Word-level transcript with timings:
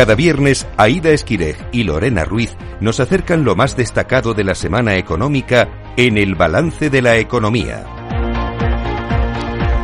Cada 0.00 0.14
viernes, 0.14 0.66
Aida 0.78 1.10
Esquirej 1.10 1.58
y 1.72 1.84
Lorena 1.84 2.24
Ruiz 2.24 2.56
nos 2.80 3.00
acercan 3.00 3.44
lo 3.44 3.54
más 3.54 3.76
destacado 3.76 4.32
de 4.32 4.44
la 4.44 4.54
semana 4.54 4.96
económica 4.96 5.68
en 5.98 6.16
el 6.16 6.36
balance 6.36 6.88
de 6.88 7.02
la 7.02 7.18
economía. 7.18 7.99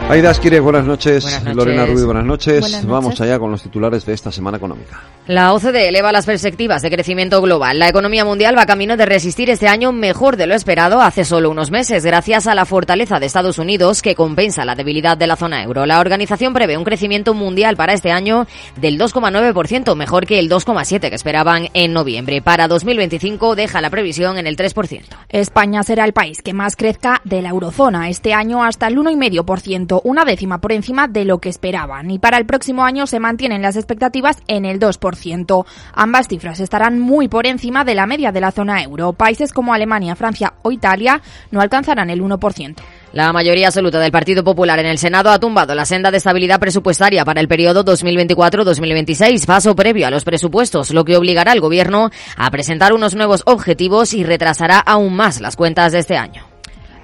Aida 0.08 0.30
Esquirej, 0.30 0.60
buenas 0.60 0.84
noches. 0.84 1.42
Lorena 1.52 1.84
Ruiz, 1.84 2.04
buenas 2.04 2.24
noches. 2.24 2.86
Vamos 2.86 3.20
allá 3.20 3.40
con 3.40 3.50
los 3.50 3.62
titulares 3.62 4.06
de 4.06 4.14
esta 4.14 4.30
semana 4.30 4.56
económica. 4.56 5.00
La 5.26 5.52
OCDE 5.52 5.88
eleva 5.88 6.12
las 6.12 6.24
perspectivas 6.24 6.82
de 6.82 6.90
crecimiento 6.92 7.42
global. 7.42 7.80
La 7.80 7.88
economía 7.88 8.24
mundial 8.24 8.56
va 8.56 8.64
camino 8.64 8.96
de 8.96 9.04
resistir 9.04 9.50
este 9.50 9.66
año 9.66 9.90
mejor 9.90 10.36
de 10.36 10.46
lo 10.46 10.54
esperado 10.54 11.00
hace 11.00 11.24
solo 11.24 11.50
unos 11.50 11.72
meses, 11.72 12.04
gracias 12.04 12.46
a 12.46 12.54
la 12.54 12.64
fortaleza 12.64 13.18
de 13.18 13.26
Estados 13.26 13.58
Unidos 13.58 14.02
que 14.02 14.14
compensa 14.14 14.64
la 14.64 14.76
debilidad 14.76 15.18
de 15.18 15.26
la 15.26 15.34
zona 15.34 15.64
euro. 15.64 15.84
La 15.84 15.98
organización 15.98 16.54
prevé 16.54 16.78
un 16.78 16.84
crecimiento 16.84 17.34
mundial 17.34 17.76
para 17.76 17.92
este 17.92 18.12
año 18.12 18.46
del 18.76 19.00
2,9%, 19.00 19.96
mejor 19.96 20.26
que 20.26 20.38
el 20.38 20.48
2,7% 20.48 21.08
que 21.08 21.16
esperaban 21.16 21.70
en 21.74 21.92
noviembre. 21.92 22.40
Para 22.40 22.68
2025 22.68 23.56
deja 23.56 23.80
la 23.80 23.90
previsión 23.90 24.38
en 24.38 24.46
el 24.46 24.56
3%. 24.56 25.02
España 25.30 25.82
será 25.82 26.04
el 26.04 26.12
país 26.12 26.40
que 26.40 26.54
más 26.54 26.76
crezca 26.76 27.20
de 27.24 27.42
la 27.42 27.48
eurozona 27.48 28.08
este 28.08 28.32
año 28.32 28.62
hasta 28.62 28.86
el 28.86 28.96
1,5%, 28.96 29.95
una 30.04 30.24
décima 30.24 30.60
por 30.60 30.72
encima 30.72 31.08
de 31.08 31.24
lo 31.24 31.38
que 31.38 31.48
esperaban. 31.48 32.10
Y 32.10 32.18
para 32.18 32.38
el 32.38 32.46
próximo 32.46 32.84
año 32.84 33.06
se 33.06 33.20
mantienen 33.20 33.62
las 33.62 33.76
expectativas 33.76 34.38
en 34.48 34.64
el 34.64 34.80
2%. 34.80 35.66
Ambas 35.94 36.28
cifras 36.28 36.60
estarán 36.60 36.98
muy 36.98 37.28
por 37.28 37.46
encima 37.46 37.84
de 37.84 37.94
la 37.94 38.06
media 38.06 38.32
de 38.32 38.40
la 38.40 38.52
zona 38.52 38.82
euro. 38.82 39.12
Países 39.12 39.52
como 39.52 39.74
Alemania, 39.74 40.16
Francia 40.16 40.54
o 40.62 40.72
Italia 40.72 41.20
no 41.50 41.60
alcanzarán 41.60 42.10
el 42.10 42.22
1%. 42.22 42.76
La 43.12 43.32
mayoría 43.32 43.68
absoluta 43.68 43.98
del 43.98 44.12
Partido 44.12 44.44
Popular 44.44 44.78
en 44.78 44.86
el 44.86 44.98
Senado 44.98 45.30
ha 45.30 45.38
tumbado 45.38 45.74
la 45.74 45.86
senda 45.86 46.10
de 46.10 46.18
estabilidad 46.18 46.60
presupuestaria 46.60 47.24
para 47.24 47.40
el 47.40 47.48
periodo 47.48 47.84
2024-2026, 47.84 49.46
paso 49.46 49.74
previo 49.74 50.06
a 50.06 50.10
los 50.10 50.24
presupuestos, 50.24 50.90
lo 50.90 51.04
que 51.04 51.16
obligará 51.16 51.52
al 51.52 51.60
Gobierno 51.60 52.10
a 52.36 52.50
presentar 52.50 52.92
unos 52.92 53.14
nuevos 53.14 53.42
objetivos 53.46 54.12
y 54.12 54.24
retrasará 54.24 54.78
aún 54.78 55.14
más 55.14 55.40
las 55.40 55.56
cuentas 55.56 55.92
de 55.92 56.00
este 56.00 56.16
año. 56.16 56.55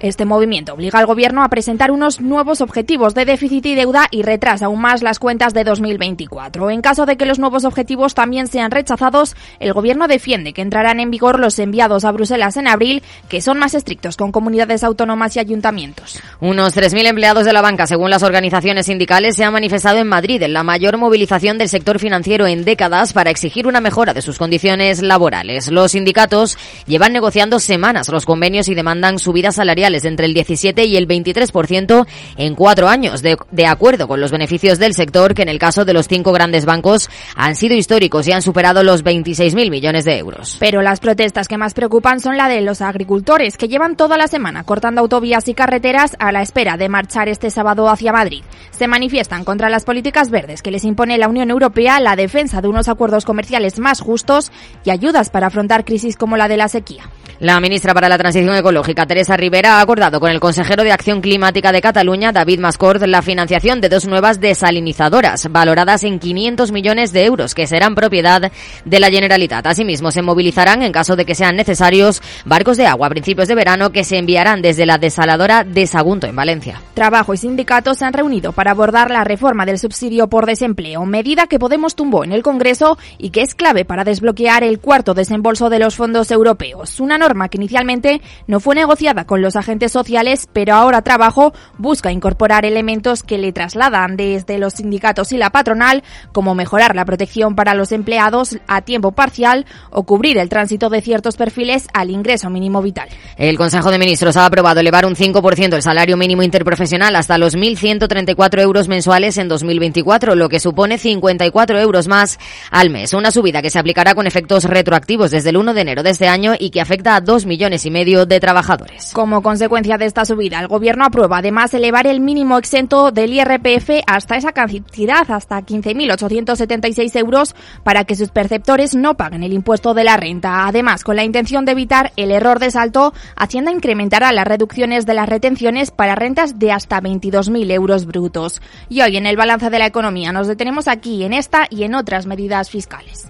Este 0.03 0.25
movimiento 0.25 0.73
obliga 0.73 0.99
al 0.99 1.05
Gobierno 1.05 1.45
a 1.45 1.47
presentar 1.47 1.89
unos 1.89 2.19
nuevos 2.19 2.59
objetivos 2.59 3.15
de 3.15 3.23
déficit 3.23 3.65
y 3.67 3.73
deuda 3.73 4.09
y 4.11 4.23
retrasa 4.23 4.65
aún 4.65 4.81
más 4.81 5.01
las 5.01 5.17
cuentas 5.17 5.53
de 5.53 5.63
2024. 5.63 6.71
En 6.71 6.81
caso 6.81 7.05
de 7.05 7.15
que 7.15 7.25
los 7.25 7.39
nuevos 7.39 7.63
objetivos 7.63 8.13
también 8.13 8.47
sean 8.47 8.71
rechazados, 8.71 9.37
el 9.61 9.71
Gobierno 9.71 10.09
defiende 10.09 10.51
que 10.51 10.61
entrarán 10.61 10.99
en 10.99 11.09
vigor 11.09 11.39
los 11.39 11.57
enviados 11.57 12.03
a 12.03 12.11
Bruselas 12.11 12.57
en 12.57 12.67
abril, 12.67 13.01
que 13.29 13.39
son 13.39 13.57
más 13.59 13.75
estrictos 13.75 14.17
con 14.17 14.33
comunidades 14.33 14.83
autónomas 14.83 15.37
y 15.37 15.39
ayuntamientos. 15.39 16.19
Unos 16.41 16.75
3.000 16.75 17.07
empleados 17.07 17.45
de 17.45 17.53
la 17.53 17.61
banca, 17.61 17.87
según 17.87 18.09
las 18.09 18.23
organizaciones 18.23 18.87
sindicales, 18.87 19.37
se 19.37 19.45
han 19.45 19.53
manifestado 19.53 19.99
en 19.99 20.09
Madrid 20.09 20.41
en 20.41 20.51
la 20.51 20.63
mayor 20.63 20.97
movilización 20.97 21.57
del 21.57 21.69
sector 21.69 21.99
financiero 21.99 22.45
en 22.45 22.65
décadas 22.65 23.13
para 23.13 23.31
exigir 23.31 23.67
una 23.67 23.79
mejora 23.79 24.13
de 24.13 24.21
sus 24.21 24.37
condiciones 24.37 25.01
laborales. 25.01 25.71
Los 25.71 25.93
sindicatos 25.93 26.57
llevan 26.87 27.13
negociando 27.13 27.61
semanas 27.61 28.09
los 28.09 28.25
convenios 28.25 28.67
y 28.67 28.75
demandan 28.75 29.17
subidas 29.17 29.55
salariales 29.55 29.92
entre 30.05 30.25
el 30.25 30.33
17 30.33 30.85
y 30.85 30.97
el 30.97 31.07
23% 31.07 32.05
en 32.37 32.55
cuatro 32.55 32.87
años, 32.87 33.21
de, 33.21 33.37
de 33.51 33.67
acuerdo 33.67 34.07
con 34.07 34.19
los 34.19 34.31
beneficios 34.31 34.79
del 34.79 34.93
sector 34.93 35.33
que 35.33 35.43
en 35.43 35.49
el 35.49 35.59
caso 35.59 35.85
de 35.85 35.93
los 35.93 36.07
cinco 36.07 36.31
grandes 36.31 36.65
bancos 36.65 37.09
han 37.35 37.55
sido 37.55 37.75
históricos 37.75 38.27
y 38.27 38.31
han 38.31 38.41
superado 38.41 38.83
los 38.83 39.03
26.000 39.03 39.69
millones 39.69 40.05
de 40.05 40.17
euros. 40.17 40.57
Pero 40.59 40.81
las 40.81 40.99
protestas 40.99 41.47
que 41.47 41.57
más 41.57 41.73
preocupan 41.73 42.19
son 42.19 42.37
la 42.37 42.47
de 42.47 42.61
los 42.61 42.81
agricultores, 42.81 43.57
que 43.57 43.67
llevan 43.67 43.95
toda 43.95 44.17
la 44.17 44.27
semana 44.27 44.63
cortando 44.63 45.01
autovías 45.01 45.47
y 45.47 45.53
carreteras 45.53 46.15
a 46.19 46.31
la 46.31 46.41
espera 46.41 46.77
de 46.77 46.89
marchar 46.89 47.29
este 47.29 47.49
sábado 47.49 47.89
hacia 47.89 48.11
Madrid. 48.11 48.43
Se 48.71 48.87
manifiestan 48.87 49.43
contra 49.43 49.69
las 49.69 49.85
políticas 49.85 50.29
verdes 50.29 50.61
que 50.61 50.71
les 50.71 50.83
impone 50.83 51.17
la 51.17 51.27
Unión 51.27 51.49
Europea, 51.49 51.99
la 51.99 52.15
defensa 52.15 52.61
de 52.61 52.67
unos 52.67 52.89
acuerdos 52.89 53.25
comerciales 53.25 53.79
más 53.79 54.01
justos 54.01 54.51
y 54.83 54.89
ayudas 54.89 55.29
para 55.29 55.47
afrontar 55.47 55.85
crisis 55.85 56.17
como 56.17 56.37
la 56.37 56.47
de 56.47 56.57
la 56.57 56.67
sequía. 56.67 57.03
La 57.39 57.59
ministra 57.59 57.93
para 57.93 58.09
la 58.09 58.17
Transición 58.17 58.55
Ecológica, 58.55 59.05
Teresa 59.05 59.35
Rivera, 59.35 59.82
acordado 59.83 60.19
con 60.21 60.31
el 60.31 60.39
consejero 60.39 60.83
de 60.83 60.93
Acción 60.93 61.19
Climática 61.19 61.73
de 61.73 61.81
Cataluña, 61.81 62.31
David 62.31 62.59
Mascort, 62.59 63.03
la 63.03 63.21
financiación 63.21 63.81
de 63.81 63.89
dos 63.89 64.07
nuevas 64.07 64.39
desalinizadoras, 64.39 65.51
valoradas 65.51 66.05
en 66.05 66.19
500 66.19 66.71
millones 66.71 67.11
de 67.11 67.25
euros, 67.25 67.53
que 67.53 67.67
serán 67.67 67.93
propiedad 67.93 68.49
de 68.85 68.99
la 68.99 69.09
Generalitat. 69.09 69.67
Asimismo, 69.67 70.09
se 70.11 70.21
movilizarán, 70.21 70.83
en 70.83 70.93
caso 70.93 71.17
de 71.17 71.25
que 71.25 71.35
sean 71.35 71.57
necesarios, 71.57 72.21
barcos 72.45 72.77
de 72.77 72.87
agua 72.87 73.07
a 73.07 73.09
principios 73.09 73.49
de 73.49 73.55
verano 73.55 73.91
que 73.91 74.05
se 74.05 74.17
enviarán 74.17 74.61
desde 74.61 74.85
la 74.85 74.97
desaladora 74.97 75.65
de 75.65 75.85
Sagunto, 75.85 76.27
en 76.27 76.35
Valencia. 76.35 76.81
Trabajo 76.93 77.33
y 77.33 77.37
sindicatos 77.37 77.97
se 77.97 78.05
han 78.05 78.13
reunido 78.13 78.53
para 78.53 78.71
abordar 78.71 79.11
la 79.11 79.25
reforma 79.25 79.65
del 79.65 79.79
subsidio 79.79 80.27
por 80.27 80.45
desempleo, 80.45 81.05
medida 81.05 81.47
que 81.47 81.59
Podemos 81.59 81.95
tumbó 81.95 82.23
en 82.23 82.31
el 82.31 82.41
Congreso 82.41 82.97
y 83.17 83.31
que 83.31 83.41
es 83.41 83.53
clave 83.53 83.83
para 83.83 84.05
desbloquear 84.05 84.63
el 84.63 84.79
cuarto 84.79 85.13
desembolso 85.13 85.69
de 85.69 85.79
los 85.79 85.95
fondos 85.95 86.31
europeos. 86.31 86.99
Una 87.01 87.17
norma 87.17 87.49
que 87.49 87.57
inicialmente 87.57 88.21
no 88.47 88.59
fue 88.59 88.75
negociada 88.75 89.25
con 89.25 89.41
los 89.41 89.55
agentes 89.55 89.72
sociales, 89.91 90.47
pero 90.53 90.75
ahora 90.75 91.01
Trabajo 91.01 91.53
busca 91.77 92.11
incorporar 92.11 92.65
elementos 92.65 93.23
que 93.23 93.37
le 93.37 93.51
trasladan 93.51 94.15
desde 94.15 94.57
los 94.57 94.73
sindicatos 94.73 95.31
y 95.31 95.37
la 95.37 95.49
patronal, 95.49 96.03
como 96.31 96.55
mejorar 96.55 96.95
la 96.95 97.05
protección 97.05 97.55
para 97.55 97.73
los 97.73 97.91
empleados 97.91 98.57
a 98.67 98.81
tiempo 98.81 99.11
parcial 99.11 99.65
o 99.89 100.03
cubrir 100.03 100.37
el 100.37 100.49
tránsito 100.49 100.89
de 100.89 101.01
ciertos 101.01 101.35
perfiles 101.35 101.87
al 101.93 102.09
ingreso 102.09 102.49
mínimo 102.49 102.81
vital. 102.81 103.09
El 103.37 103.57
Consejo 103.57 103.91
de 103.91 103.99
Ministros 103.99 104.37
ha 104.37 104.45
aprobado 104.45 104.79
elevar 104.79 105.05
un 105.05 105.15
5% 105.15 105.73
el 105.73 105.81
salario 105.81 106.17
mínimo 106.17 106.43
interprofesional 106.43 107.15
hasta 107.15 107.37
los 107.37 107.55
1.134 107.55 108.61
euros 108.61 108.87
mensuales 108.87 109.37
en 109.37 109.47
2024, 109.47 110.35
lo 110.35 110.49
que 110.49 110.59
supone 110.59 110.97
54 110.97 111.79
euros 111.79 112.07
más 112.07 112.39
al 112.71 112.89
mes. 112.89 113.13
Una 113.13 113.31
subida 113.31 113.61
que 113.61 113.69
se 113.69 113.79
aplicará 113.79 114.15
con 114.15 114.27
efectos 114.27 114.65
retroactivos 114.65 115.31
desde 115.31 115.49
el 115.49 115.57
1 115.57 115.73
de 115.73 115.81
enero 115.81 116.03
de 116.03 116.11
este 116.11 116.27
año 116.27 116.53
y 116.57 116.69
que 116.69 116.81
afecta 116.81 117.15
a 117.15 117.21
dos 117.21 117.45
millones 117.45 117.85
y 117.85 117.91
medio 117.91 118.25
de 118.25 118.39
trabajadores. 118.39 119.11
Como 119.13 119.41
consecuencia 119.53 119.99
de 119.99 120.05
esta 120.05 120.25
subida, 120.25 120.59
el 120.59 120.67
Gobierno 120.67 121.05
aprueba 121.05 121.37
además 121.37 121.71
elevar 121.75 122.07
el 122.07 122.21
mínimo 122.21 122.57
exento 122.57 123.11
del 123.11 123.33
IRPF 123.33 124.01
hasta 124.07 124.35
esa 124.35 124.51
cantidad, 124.51 125.29
hasta 125.29 125.61
15.876 125.61 127.15
euros, 127.19 127.55
para 127.83 128.03
que 128.03 128.15
sus 128.15 128.29
perceptores 128.29 128.95
no 128.95 129.13
paguen 129.13 129.43
el 129.43 129.53
impuesto 129.53 129.93
de 129.93 130.05
la 130.05 130.17
renta. 130.17 130.65
Además, 130.65 131.03
con 131.03 131.17
la 131.17 131.23
intención 131.23 131.65
de 131.65 131.73
evitar 131.73 132.13
el 132.15 132.31
error 132.31 132.57
de 132.57 132.71
salto, 132.71 133.13
Hacienda 133.35 133.71
incrementará 133.71 134.31
las 134.31 134.47
reducciones 134.47 135.05
de 135.05 135.13
las 135.13 135.29
retenciones 135.29 135.91
para 135.91 136.15
rentas 136.15 136.57
de 136.57 136.71
hasta 136.71 136.99
22.000 136.99 137.71
euros 137.73 138.07
brutos. 138.07 138.59
Y 138.89 139.01
hoy 139.01 139.17
en 139.17 139.27
el 139.27 139.37
balance 139.37 139.69
de 139.69 139.77
la 139.77 139.85
economía 139.85 140.31
nos 140.31 140.47
detenemos 140.47 140.87
aquí 140.87 141.23
en 141.23 141.33
esta 141.33 141.67
y 141.69 141.83
en 141.83 141.93
otras 141.93 142.25
medidas 142.25 142.71
fiscales. 142.71 143.27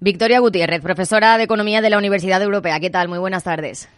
Victoria 0.00 0.38
Gutiérrez, 0.38 0.80
profesora 0.80 1.36
de 1.38 1.44
Economía 1.44 1.80
de 1.80 1.90
la 1.90 1.98
Universidad 1.98 2.40
Europea. 2.40 2.78
¿Qué 2.78 2.88
tal? 2.88 3.08
Muy 3.08 3.18
buenas 3.18 3.42
tardes. 3.42 3.88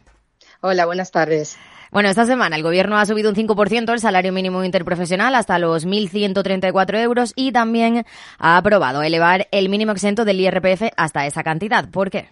Hola, 0.63 0.87
buenas 0.87 1.11
tardes. 1.11 1.59
Bueno, 1.91 2.09
esta 2.09 2.25
semana 2.25 2.57
el 2.57 2.63
Gobierno 2.63 2.97
ha 2.99 3.05
subido 3.05 3.29
un 3.29 3.37
5% 3.37 3.93
el 3.93 4.01
salario 4.01 4.33
mínimo 4.33 4.65
interprofesional 4.65 5.35
hasta 5.35 5.59
los 5.59 5.87
1.134 5.87 7.03
euros 7.03 7.33
y 7.37 7.53
también 7.53 8.07
ha 8.39 8.57
aprobado 8.57 9.03
elevar 9.03 9.49
el 9.51 9.69
mínimo 9.69 9.93
exento 9.93 10.25
del 10.25 10.41
IRPF 10.41 10.85
hasta 10.97 11.27
esa 11.27 11.43
cantidad. 11.43 11.89
¿Por 11.91 12.11
qué? 12.11 12.29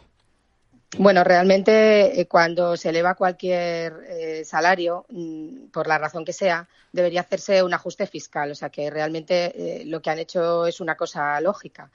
Bueno, 0.96 1.22
realmente 1.22 2.18
eh, 2.18 2.26
cuando 2.26 2.74
se 2.76 2.88
eleva 2.88 3.16
cualquier 3.16 3.92
eh, 4.08 4.44
salario, 4.46 5.04
mm, 5.10 5.66
por 5.72 5.86
la 5.86 5.98
razón 5.98 6.24
que 6.24 6.32
sea, 6.32 6.66
debería 6.92 7.20
hacerse 7.20 7.62
un 7.62 7.74
ajuste 7.74 8.06
fiscal. 8.06 8.50
O 8.50 8.54
sea 8.54 8.70
que 8.70 8.88
realmente 8.88 9.52
eh, 9.54 9.84
lo 9.84 10.00
que 10.00 10.08
han 10.08 10.18
hecho 10.20 10.66
es 10.66 10.80
una 10.80 10.94
cosa 10.96 11.38
lógica. 11.42 11.90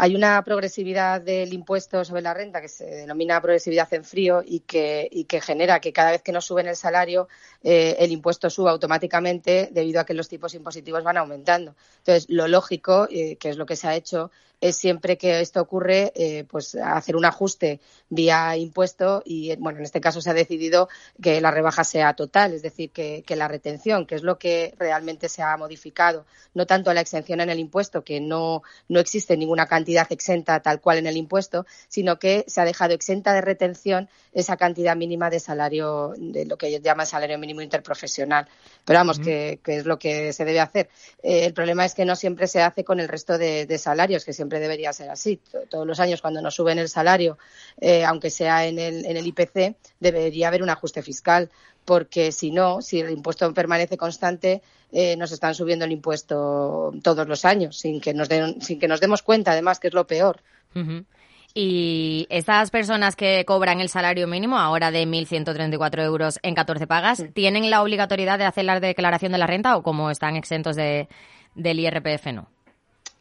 Hay 0.00 0.14
una 0.14 0.40
progresividad 0.44 1.20
del 1.20 1.52
impuesto 1.52 2.04
sobre 2.04 2.22
la 2.22 2.32
renta 2.32 2.60
que 2.60 2.68
se 2.68 2.84
denomina 2.84 3.40
progresividad 3.40 3.92
en 3.92 4.04
frío 4.04 4.44
y 4.46 4.60
que, 4.60 5.40
genera 5.42 5.80
que 5.80 5.92
cada 5.92 6.12
vez 6.12 6.22
que 6.22 6.30
nos 6.30 6.44
suben 6.44 6.68
el 6.68 6.76
salario 6.76 7.26
eh, 7.64 7.96
el 7.98 8.12
impuesto 8.12 8.48
suba 8.48 8.70
automáticamente 8.70 9.70
debido 9.72 10.00
a 10.00 10.06
que 10.06 10.14
los 10.14 10.28
tipos 10.28 10.54
impositivos 10.54 11.02
van 11.02 11.16
aumentando. 11.16 11.74
Entonces, 11.98 12.26
lo 12.28 12.46
lógico, 12.46 13.08
eh, 13.10 13.34
que 13.40 13.48
es 13.48 13.56
lo 13.56 13.66
que 13.66 13.74
se 13.74 13.88
ha 13.88 13.96
hecho, 13.96 14.30
es 14.60 14.76
siempre 14.76 15.18
que 15.18 15.40
esto 15.40 15.60
ocurre, 15.60 16.12
eh, 16.14 16.44
pues 16.48 16.74
hacer 16.74 17.16
un 17.16 17.24
ajuste 17.24 17.80
vía 18.08 18.56
impuesto 18.56 19.22
y, 19.24 19.54
bueno, 19.56 19.78
en 19.78 19.84
este 19.84 20.00
caso 20.00 20.20
se 20.20 20.30
ha 20.30 20.34
decidido 20.34 20.88
que 21.22 21.40
la 21.40 21.50
rebaja 21.50 21.84
sea 21.84 22.14
total, 22.14 22.52
es 22.54 22.62
decir, 22.62 22.90
que, 22.90 23.22
que, 23.24 23.36
la 23.36 23.46
retención, 23.46 24.06
que 24.06 24.16
es 24.16 24.22
lo 24.22 24.38
que 24.38 24.74
realmente 24.78 25.28
se 25.28 25.42
ha 25.42 25.56
modificado, 25.56 26.26
no 26.54 26.66
tanto 26.66 26.92
la 26.92 27.00
exención 27.00 27.40
en 27.40 27.50
el 27.50 27.58
impuesto, 27.60 28.02
que 28.02 28.20
no, 28.20 28.62
no 28.88 29.00
existe 29.00 29.36
ninguna 29.36 29.66
cantidad 29.66 29.87
cantidad 29.88 30.12
exenta 30.12 30.60
tal 30.60 30.82
cual 30.82 30.98
en 30.98 31.06
el 31.06 31.16
impuesto, 31.16 31.64
sino 31.88 32.18
que 32.18 32.44
se 32.46 32.60
ha 32.60 32.66
dejado 32.66 32.92
exenta 32.92 33.32
de 33.32 33.40
retención 33.40 34.10
esa 34.34 34.58
cantidad 34.58 34.94
mínima 34.94 35.30
de 35.30 35.40
salario, 35.40 36.12
de 36.18 36.44
lo 36.44 36.58
que 36.58 36.66
ellos 36.66 36.82
llaman 36.82 37.06
salario 37.06 37.38
mínimo 37.38 37.62
interprofesional. 37.62 38.46
Pero 38.84 38.98
vamos, 38.98 39.18
que, 39.18 39.58
es 39.64 39.86
lo 39.86 39.98
que 39.98 40.34
se 40.34 40.44
debe 40.44 40.60
hacer. 40.60 40.90
Eh, 41.22 41.46
el 41.46 41.54
problema 41.54 41.86
es 41.86 41.94
que 41.94 42.04
no 42.04 42.16
siempre 42.16 42.46
se 42.48 42.60
hace 42.60 42.84
con 42.84 43.00
el 43.00 43.08
resto 43.08 43.38
de, 43.38 43.78
salarios, 43.78 44.26
que 44.26 44.34
siempre 44.34 44.60
debería 44.60 44.92
ser 44.92 45.08
así. 45.08 45.40
Todos 45.70 45.86
los 45.86 46.00
años 46.00 46.20
cuando 46.20 46.42
nos 46.42 46.54
suben 46.54 46.78
el 46.78 46.90
salario, 46.90 47.38
eh, 47.80 48.04
aunque 48.04 48.28
sea 48.28 48.66
en 48.66 48.78
el, 48.78 49.06
en 49.06 49.16
el 49.16 49.26
IPC, 49.26 49.74
debería 50.00 50.48
haber 50.48 50.62
un 50.62 50.68
ajuste 50.68 51.00
fiscal 51.00 51.48
porque 51.88 52.32
si 52.32 52.50
no, 52.50 52.82
si 52.82 53.00
el 53.00 53.10
impuesto 53.10 53.54
permanece 53.54 53.96
constante, 53.96 54.60
eh, 54.92 55.16
nos 55.16 55.32
están 55.32 55.54
subiendo 55.54 55.86
el 55.86 55.92
impuesto 55.92 56.92
todos 57.02 57.26
los 57.26 57.46
años, 57.46 57.78
sin 57.78 57.98
que 57.98 58.12
nos, 58.12 58.28
den, 58.28 58.60
sin 58.60 58.78
que 58.78 58.88
nos 58.88 59.00
demos 59.00 59.22
cuenta, 59.22 59.52
además, 59.52 59.80
que 59.80 59.88
es 59.88 59.94
lo 59.94 60.06
peor. 60.06 60.42
Y 61.54 62.26
estas 62.28 62.70
personas 62.70 63.16
que 63.16 63.42
cobran 63.46 63.80
el 63.80 63.88
salario 63.88 64.26
mínimo, 64.26 64.58
ahora 64.58 64.90
de 64.90 65.04
1.134 65.06 66.04
euros 66.04 66.38
en 66.42 66.54
14 66.54 66.86
pagas, 66.86 67.24
¿tienen 67.32 67.70
la 67.70 67.82
obligatoriedad 67.82 68.38
de 68.38 68.44
hacer 68.44 68.66
la 68.66 68.80
declaración 68.80 69.32
de 69.32 69.38
la 69.38 69.46
renta 69.46 69.74
o 69.78 69.82
como 69.82 70.10
están 70.10 70.36
exentos 70.36 70.76
de, 70.76 71.08
del 71.54 71.80
IRPF 71.80 72.26
no? 72.34 72.50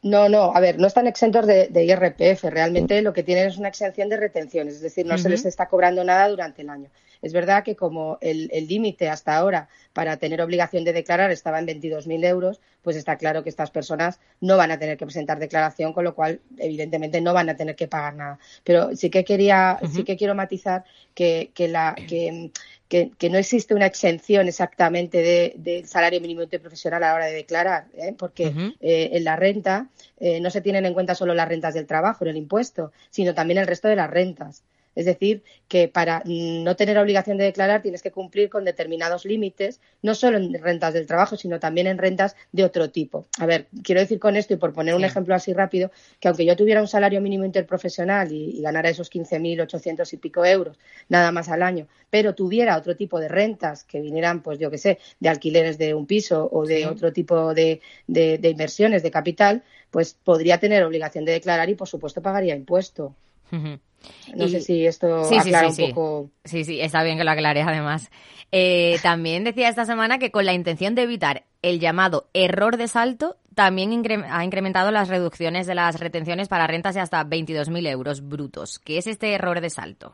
No, 0.03 0.27
no, 0.27 0.51
a 0.53 0.59
ver, 0.59 0.77
no 0.77 0.87
están 0.87 1.07
exentos 1.07 1.47
de, 1.47 1.69
IRPF. 1.73 2.43
Realmente 2.43 3.01
lo 3.01 3.13
que 3.13 3.23
tienen 3.23 3.47
es 3.47 3.57
una 3.57 3.69
exención 3.69 4.09
de 4.09 4.17
retenciones, 4.17 4.75
es 4.75 4.81
decir, 4.81 5.05
no 5.05 5.17
se 5.17 5.29
les 5.29 5.45
está 5.45 5.67
cobrando 5.67 6.03
nada 6.03 6.27
durante 6.27 6.63
el 6.63 6.69
año. 6.69 6.89
Es 7.21 7.33
verdad 7.33 7.63
que 7.63 7.75
como 7.75 8.17
el 8.21 8.67
límite 8.67 9.09
hasta 9.09 9.35
ahora 9.35 9.69
para 9.93 10.17
tener 10.17 10.41
obligación 10.41 10.83
de 10.83 10.93
declarar 10.93 11.31
estaba 11.31 11.59
en 11.59 11.67
22.000 11.67 12.25
euros, 12.25 12.61
pues 12.87 12.95
está 12.95 13.17
claro 13.17 13.43
que 13.43 13.49
estas 13.49 13.71
personas 13.71 14.19
no 14.39 14.55
van 14.55 14.71
a 14.71 14.79
tener 14.79 14.97
que 14.97 15.05
presentar 15.05 15.39
declaración, 15.39 15.91
con 15.91 16.03
lo 16.03 16.15
cual, 16.15 16.39
evidentemente, 16.57 17.19
no 17.19 17.33
van 17.33 17.49
a 17.49 17.57
tener 17.57 17.75
que 17.75 17.87
pagar 17.87 18.15
nada. 18.15 18.39
Pero 18.63 18.95
sí 18.95 19.09
que 19.09 19.25
quería, 19.25 19.77
sí 19.91 20.03
que 20.03 20.15
quiero 20.15 20.35
matizar 20.35 20.85
que, 21.13 21.51
que 21.53 21.67
la, 21.67 21.95
que, 21.95 22.51
que, 22.87 23.29
no 23.29 23.37
existe 23.37 23.73
una 23.73 23.87
exención 23.87 24.47
exactamente 24.47 25.53
del 25.57 25.85
salario 25.85 26.21
mínimo 26.21 26.43
interprofesional 26.43 27.03
a 27.03 27.07
la 27.07 27.15
hora 27.15 27.25
de 27.25 27.33
declarar, 27.33 27.87
¿eh? 27.97 28.15
porque 28.17 28.53
eh, 28.79 29.09
en 29.11 29.23
la 29.23 29.35
renta 29.35 29.89
eh, 30.19 30.39
no 30.39 30.49
se 30.49 30.61
tienen 30.61 30.85
en 30.85 30.93
cuenta 30.93 31.13
solo 31.13 31.33
las 31.33 31.49
rentas 31.49 31.73
del 31.73 31.87
trabajo 31.87 32.23
en 32.23 32.29
el 32.29 32.37
impuesto, 32.37 32.93
sino 33.09 33.33
también 33.33 33.57
el 33.57 33.67
resto 33.67 33.89
de 33.89 33.97
las 33.97 34.09
rentas. 34.09 34.63
Es 34.97 35.05
decir, 35.05 35.43
que 35.67 35.87
para 35.87 36.23
no 36.25 36.75
tener 36.75 36.97
obligación 36.97 37.37
de 37.37 37.43
declarar 37.43 37.83
tienes 37.83 38.01
que 38.01 38.09
cumplir 38.09 38.49
con 38.49 38.65
determinados 38.65 39.25
límites, 39.25 39.79
no 40.01 40.15
solo 40.15 40.37
en 40.37 40.51
rentas 40.55 40.95
del 40.95 41.05
trabajo, 41.05 41.35
sino 41.35 41.59
también 41.59 41.85
en 41.85 41.99
rentas 41.99 42.35
de 42.51 42.63
otro 42.63 42.89
tipo. 42.89 43.27
A 43.37 43.45
ver, 43.45 43.67
quiero 43.83 44.01
decir 44.01 44.17
con 44.17 44.35
esto, 44.35 44.55
y 44.55 44.57
por 44.57 44.73
poner 44.73 44.95
un 44.95 45.03
ejemplo 45.03 45.35
así 45.35 45.53
rápido, 45.53 45.91
que 46.19 46.29
aunque 46.29 46.45
yo 46.45 46.55
tuviera 46.55 46.81
un 46.81 46.87
salario 46.87 47.21
mínimo 47.21 47.45
interprofesional 47.45 48.31
y, 48.31 48.59
ganara 48.59 48.89
esos 48.89 49.11
15.800 49.11 50.11
y 50.13 50.17
pico 50.17 50.43
euros, 50.43 50.79
nada 51.09 51.31
más 51.31 51.47
al 51.49 51.61
año, 51.61 51.87
pero 52.09 52.33
tuviera 52.33 52.75
otro 52.75 52.95
tipo 52.95 53.19
de 53.19 53.27
rentas 53.27 53.83
que 53.83 54.01
vinieran, 54.01 54.41
pues 54.41 54.57
yo 54.57 54.71
qué 54.71 54.79
sé, 54.79 54.97
de 55.19 55.29
alquileres 55.29 55.77
de 55.77 55.93
un 55.93 56.07
piso 56.07 56.49
o 56.51 56.65
de 56.65 56.87
otro 56.87 57.13
tipo 57.13 57.53
de, 57.53 57.81
inversiones 58.07 59.03
de 59.03 59.11
capital, 59.11 59.63
pues 59.91 60.15
podría 60.15 60.59
tener 60.59 60.83
obligación 60.83 61.23
de 61.23 61.33
declarar 61.33 61.69
y, 61.69 61.75
por 61.75 61.87
supuesto, 61.87 62.23
pagaría 62.23 62.55
impuesto. 62.55 63.13
No 63.51 64.47
sé 64.47 64.61
si 64.61 64.85
esto 64.85 65.21
aclara 65.21 65.69
un 65.69 65.75
poco. 65.75 66.29
Sí, 66.43 66.63
sí, 66.63 66.79
está 66.79 67.03
bien 67.03 67.17
que 67.17 67.23
lo 67.23 67.31
aclare 67.31 67.61
además. 67.61 68.09
Eh, 68.51 68.97
también 69.03 69.43
decía 69.43 69.69
esta 69.69 69.85
semana 69.85 70.19
que 70.19 70.31
con 70.31 70.45
la 70.45 70.53
intención 70.53 70.95
de 70.95 71.03
evitar 71.03 71.43
el 71.61 71.79
llamado 71.79 72.29
error 72.33 72.77
de 72.77 72.87
salto, 72.87 73.37
también 73.55 74.03
ha 74.29 74.45
incrementado 74.45 74.91
las 74.91 75.09
reducciones 75.09 75.67
de 75.67 75.75
las 75.75 75.99
retenciones 75.99 76.47
para 76.47 76.67
rentas 76.67 76.95
de 76.95 77.01
hasta 77.01 77.25
22.000 77.25 77.89
euros 77.89 78.27
brutos. 78.27 78.79
¿Qué 78.79 78.99
es 78.99 79.07
este 79.07 79.33
error 79.33 79.59
de 79.59 79.69
salto? 79.69 80.13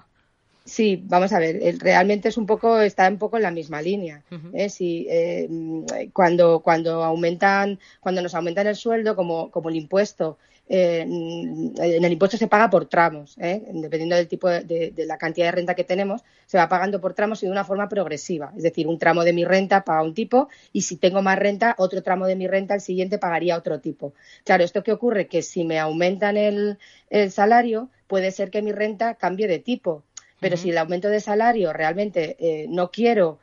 Sí, 0.66 1.04
vamos 1.06 1.34
a 1.34 1.40
ver, 1.40 1.60
realmente 1.80 2.30
es 2.30 2.38
un 2.38 2.46
poco, 2.46 2.80
está 2.80 3.10
un 3.10 3.18
poco 3.18 3.36
en 3.36 3.44
la 3.44 3.52
misma 3.52 3.82
línea. 3.82 4.24
¿eh? 4.54 4.70
eh, 4.80 5.50
cuando, 6.14 6.62
cuando 6.62 7.04
aumentan, 7.04 7.80
cuando 8.00 8.22
nos 8.22 8.34
aumentan 8.34 8.68
el 8.68 8.78
sueldo, 8.78 9.14
como, 9.16 9.52
como 9.52 9.68
el 9.68 9.76
impuesto 9.76 10.38
eh, 10.70 11.02
en 11.02 12.06
el 12.06 12.12
impuesto 12.12 12.38
se 12.38 12.48
paga 12.48 12.70
por 12.70 12.86
tramos, 12.86 13.38
¿eh? 13.38 13.64
dependiendo 13.74 14.16
del 14.16 14.30
tipo 14.30 14.50
de, 14.50 14.94
la 15.06 15.18
cantidad 15.18 15.48
de 15.48 15.52
renta 15.52 15.76
que 15.76 15.84
tenemos, 15.84 16.24
se 16.46 16.58
va 16.58 16.70
pagando 16.70 17.02
por 17.02 17.14
tramos 17.14 17.44
y 17.44 17.48
de 17.48 17.52
una 17.52 17.66
forma 17.66 17.90
progresiva. 17.90 18.54
Es 18.56 18.64
decir, 18.64 18.88
un 18.88 18.98
tramo 18.98 19.24
de 19.24 19.34
mi 19.34 19.44
renta 19.44 19.84
paga 19.84 20.02
un 20.04 20.14
tipo 20.14 20.48
y 20.72 20.82
si 20.82 20.98
tengo 20.98 21.22
más 21.22 21.38
renta, 21.38 21.76
otro 21.78 22.02
tramo 22.02 22.28
de 22.28 22.36
mi 22.36 22.48
renta, 22.48 22.76
el 22.76 22.82
siguiente 22.82 23.18
pagaría 23.18 23.58
otro 23.58 23.82
tipo. 23.82 24.14
Claro, 24.46 24.64
¿esto 24.64 24.84
qué 24.84 24.94
ocurre? 24.94 25.28
Que 25.28 25.42
si 25.42 25.66
me 25.66 25.80
aumentan 25.80 26.38
el, 26.38 26.78
salario, 27.30 27.90
puede 28.08 28.32
ser 28.32 28.50
que 28.50 28.62
mi 28.62 28.72
renta 28.72 29.16
cambie 29.16 29.48
de 29.48 29.60
tipo. 29.60 30.04
Pero 30.40 30.58
si 30.58 30.72
el 30.72 30.78
aumento 30.78 31.08
de 31.08 31.22
salario 31.22 31.72
realmente 31.72 32.36
eh, 32.40 32.68
no 32.70 32.92
quiero 32.92 33.40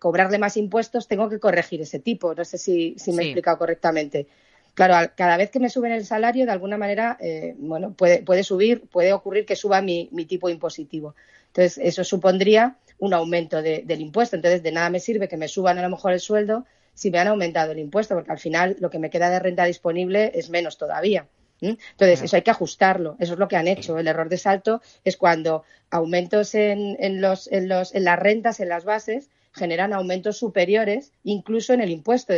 cobrarle 0.00 0.38
más 0.38 0.56
impuestos, 0.56 1.06
tengo 1.06 1.28
que 1.28 1.38
corregir 1.38 1.80
ese 1.80 1.98
tipo. 1.98 2.34
No 2.34 2.44
sé 2.44 2.58
si, 2.58 2.96
me 3.08 3.22
he 3.22 3.26
explicado 3.26 3.58
correctamente. 3.58 4.26
Claro, 4.74 5.12
cada 5.16 5.36
vez 5.36 5.50
que 5.50 5.60
me 5.60 5.68
suben 5.68 5.92
el 5.92 6.06
salario, 6.06 6.46
de 6.46 6.52
alguna 6.52 6.78
manera, 6.78 7.18
eh, 7.20 7.54
bueno, 7.58 7.92
puede, 7.92 8.22
puede 8.22 8.42
subir, 8.42 8.88
puede 8.88 9.12
ocurrir 9.12 9.44
que 9.44 9.54
suba 9.54 9.82
mi, 9.82 10.08
tipo 10.26 10.48
impositivo. 10.48 11.14
Entonces, 11.48 11.78
eso 11.82 12.04
supondría 12.04 12.76
un 12.98 13.12
aumento 13.12 13.60
del 13.60 14.00
impuesto. 14.00 14.36
Entonces, 14.36 14.62
de 14.62 14.72
nada 14.72 14.88
me 14.88 15.00
sirve 15.00 15.28
que 15.28 15.36
me 15.36 15.48
suban 15.48 15.78
a 15.78 15.82
lo 15.82 15.90
mejor 15.90 16.12
el 16.12 16.20
sueldo 16.20 16.64
si 16.94 17.10
me 17.10 17.18
han 17.18 17.28
aumentado 17.28 17.72
el 17.72 17.78
impuesto, 17.78 18.14
porque 18.14 18.32
al 18.32 18.38
final 18.38 18.76
lo 18.80 18.88
que 18.88 18.98
me 18.98 19.10
queda 19.10 19.28
de 19.28 19.38
renta 19.38 19.64
disponible 19.64 20.32
es 20.34 20.48
menos 20.48 20.78
todavía. 20.78 21.26
Entonces, 21.60 22.22
eso 22.22 22.36
hay 22.36 22.42
que 22.42 22.50
ajustarlo. 22.50 23.16
Eso 23.20 23.34
es 23.34 23.38
lo 23.38 23.48
que 23.48 23.56
han 23.56 23.68
hecho. 23.68 23.98
El 23.98 24.08
error 24.08 24.28
de 24.28 24.38
salto 24.38 24.80
es 25.04 25.16
cuando 25.16 25.64
aumentos 25.90 26.54
en, 26.54 26.96
en, 26.98 27.20
los, 27.20 27.46
en, 27.52 27.68
los, 27.68 27.94
en 27.94 28.04
las 28.04 28.18
rentas, 28.18 28.60
en 28.60 28.68
las 28.68 28.84
bases, 28.84 29.28
generan 29.52 29.92
aumentos 29.92 30.38
superiores, 30.38 31.12
incluso 31.24 31.72
en 31.72 31.80
el 31.80 31.90
impuesto. 31.90 32.34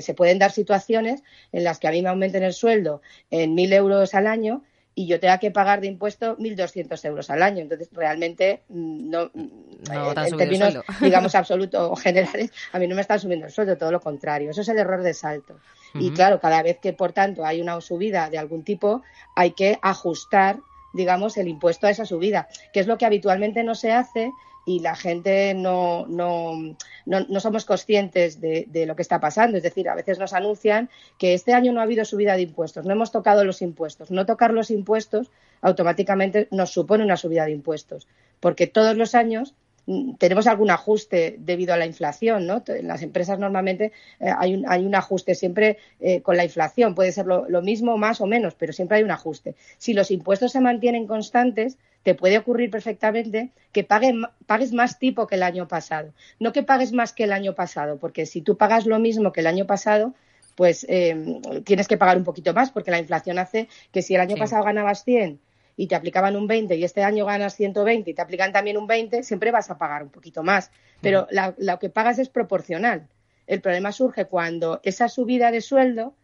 se 0.00 0.14
pueden 0.14 0.38
dar 0.38 0.52
situaciones 0.52 1.22
en 1.52 1.64
las 1.64 1.78
que 1.78 1.88
a 1.88 1.90
mí 1.90 2.02
me 2.02 2.08
aumenten 2.08 2.42
el 2.42 2.52
sueldo 2.52 3.02
en 3.30 3.54
mil 3.54 3.72
euros 3.72 4.14
al 4.14 4.26
año 4.26 4.62
y 4.94 5.06
yo 5.06 5.20
tenga 5.20 5.38
que 5.38 5.50
pagar 5.50 5.80
de 5.80 5.86
impuesto 5.86 6.36
1.200 6.38 7.04
euros 7.06 7.30
al 7.30 7.42
año. 7.42 7.60
Entonces, 7.60 7.88
realmente, 7.92 8.62
no, 8.68 9.30
mm, 9.32 9.48
en, 9.90 10.36
términos, 10.36 10.78
digamos, 11.00 11.34
absolutos 11.34 11.90
o 11.90 11.96
generales, 11.96 12.50
a 12.72 12.78
mí 12.78 12.86
no 12.86 12.94
me 12.94 13.00
están 13.00 13.20
subiendo 13.20 13.46
el 13.46 13.52
sueldo, 13.52 13.78
todo 13.78 13.92
lo 13.92 14.00
contrario. 14.00 14.50
Eso 14.50 14.62
es 14.62 14.68
el 14.68 14.78
error 14.78 15.02
de 15.02 15.14
salto. 15.14 15.56
Y 15.94 16.12
claro, 16.12 16.38
cada 16.40 16.62
vez 16.62 16.78
que, 16.80 16.92
por 16.92 17.12
tanto, 17.12 17.44
hay 17.44 17.60
una 17.60 17.80
subida 17.80 18.30
de 18.30 18.38
algún 18.38 18.62
tipo, 18.62 19.02
hay 19.34 19.52
que 19.52 19.78
ajustar 19.82 20.60
digamos, 20.92 21.36
el 21.36 21.48
impuesto 21.48 21.86
a 21.86 21.90
esa 21.90 22.04
subida, 22.04 22.48
que 22.72 22.80
es 22.80 22.86
lo 22.86 22.98
que 22.98 23.06
habitualmente 23.06 23.62
no 23.62 23.74
se 23.74 23.92
hace 23.92 24.32
y 24.66 24.80
la 24.80 24.94
gente 24.94 25.54
no, 25.54 26.06
no, 26.06 26.76
no, 27.06 27.40
somos 27.40 27.64
conscientes 27.64 28.40
de, 28.40 28.84
lo 28.86 28.96
que 28.96 29.02
está 29.02 29.20
pasando. 29.20 29.56
Es 29.56 29.62
decir, 29.62 29.88
a 29.88 29.94
veces 29.94 30.18
nos 30.18 30.32
anuncian 30.32 30.90
que 31.18 31.34
este 31.34 31.54
año 31.54 31.72
no 31.72 31.80
ha 31.80 31.84
habido 31.84 32.04
subida 32.04 32.36
de 32.36 32.42
impuestos, 32.42 32.84
no 32.84 32.92
hemos 32.92 33.10
tocado 33.10 33.44
los 33.44 33.62
impuestos. 33.62 34.10
No 34.10 34.26
tocar 34.26 34.52
los 34.52 34.70
impuestos 34.70 35.30
automáticamente 35.62 36.48
nos 36.50 36.70
supone 36.70 37.04
una 37.04 37.16
subida 37.16 37.44
de 37.44 37.52
impuestos, 37.52 38.06
porque 38.40 38.66
todos 38.66 38.96
los 38.96 39.14
años 39.14 39.54
mm, 39.86 40.14
tenemos 40.14 40.46
algún 40.46 40.70
ajuste 40.70 41.36
debido 41.38 41.74
a 41.74 41.76
la 41.76 41.86
inflación, 41.86 42.46
¿no? 42.46 42.62
En 42.66 42.86
las 42.86 43.02
empresas 43.02 43.38
normalmente 43.38 43.92
eh, 44.20 44.30
hay, 44.38 44.54
un, 44.54 44.64
hay 44.68 44.86
un 44.86 44.94
ajuste 44.94 45.34
siempre 45.34 45.78
eh, 46.00 46.22
con 46.22 46.36
la 46.36 46.44
inflación, 46.44 46.94
puede 46.94 47.12
ser 47.12 47.26
lo, 47.26 47.48
lo, 47.48 47.60
mismo, 47.60 47.98
más 47.98 48.20
o 48.20 48.26
menos, 48.26 48.54
pero 48.54 48.72
siempre 48.72 48.98
hay 48.98 49.02
un 49.02 49.10
ajuste. 49.10 49.54
Si 49.78 49.92
los 49.92 50.10
impuestos 50.10 50.52
se 50.52 50.60
mantienen 50.60 51.06
constantes, 51.06 51.76
te 52.02 52.14
puede 52.14 52.38
ocurrir 52.38 52.70
perfectamente 52.70 53.50
que 53.72 53.84
pagues 53.84 54.72
más 54.72 54.98
tipo 54.98 55.26
que 55.26 55.34
el 55.34 55.42
año 55.42 55.68
pasado. 55.68 56.12
No 56.38 56.52
que 56.52 56.62
pagues 56.62 56.92
más 56.92 57.12
que 57.12 57.24
el 57.24 57.32
año 57.32 57.54
pasado, 57.54 57.98
porque 57.98 58.26
si 58.26 58.40
tú 58.40 58.56
pagas 58.56 58.86
lo 58.86 58.98
mismo 58.98 59.32
que 59.32 59.40
el 59.40 59.46
año 59.46 59.66
pasado, 59.66 60.14
pues 60.54 60.86
eh, 60.88 61.40
tienes 61.64 61.88
que 61.88 61.96
pagar 61.96 62.16
un 62.16 62.24
poquito 62.24 62.52
más, 62.54 62.70
porque 62.70 62.90
la 62.90 62.98
inflación 62.98 63.38
hace 63.38 63.68
que 63.92 64.02
si 64.02 64.14
el 64.14 64.20
año 64.20 64.36
pasado 64.36 64.64
ganabas 64.64 65.04
100 65.04 65.40
y 65.76 65.86
te 65.86 65.94
aplicaban 65.94 66.36
un 66.36 66.46
20 66.46 66.76
y 66.76 66.84
este 66.84 67.02
año 67.02 67.24
ganas 67.26 67.54
120 67.56 68.10
y 68.10 68.14
te 68.14 68.22
aplican 68.22 68.52
también 68.52 68.76
un 68.76 68.86
20, 68.86 69.22
siempre 69.22 69.50
vas 69.50 69.70
a 69.70 69.78
pagar 69.78 70.02
un 70.02 70.10
poquito 70.10 70.42
más. 70.42 70.70
Pero 71.00 71.26
lo 71.30 71.78
que 71.78 71.90
pagas 71.90 72.18
es 72.18 72.28
proporcional. 72.28 73.08
El 73.46 73.60
problema 73.60 73.92
surge 73.92 74.26
cuando 74.26 74.80
esa 74.82 75.08
subida 75.08 75.50
de 75.50 75.60
sueldo 75.60 76.14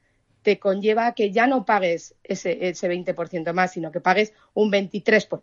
te 0.42 0.58
conlleva 0.58 1.08
a 1.08 1.14
que 1.14 1.32
ya 1.32 1.46
no 1.46 1.64
pagues 1.64 2.14
ese, 2.22 2.68
ese 2.68 2.88
20% 2.88 3.52
más, 3.52 3.72
sino 3.72 3.90
que 3.90 4.00
pagues 4.00 4.32
un 4.54 4.70
23%. 4.70 5.40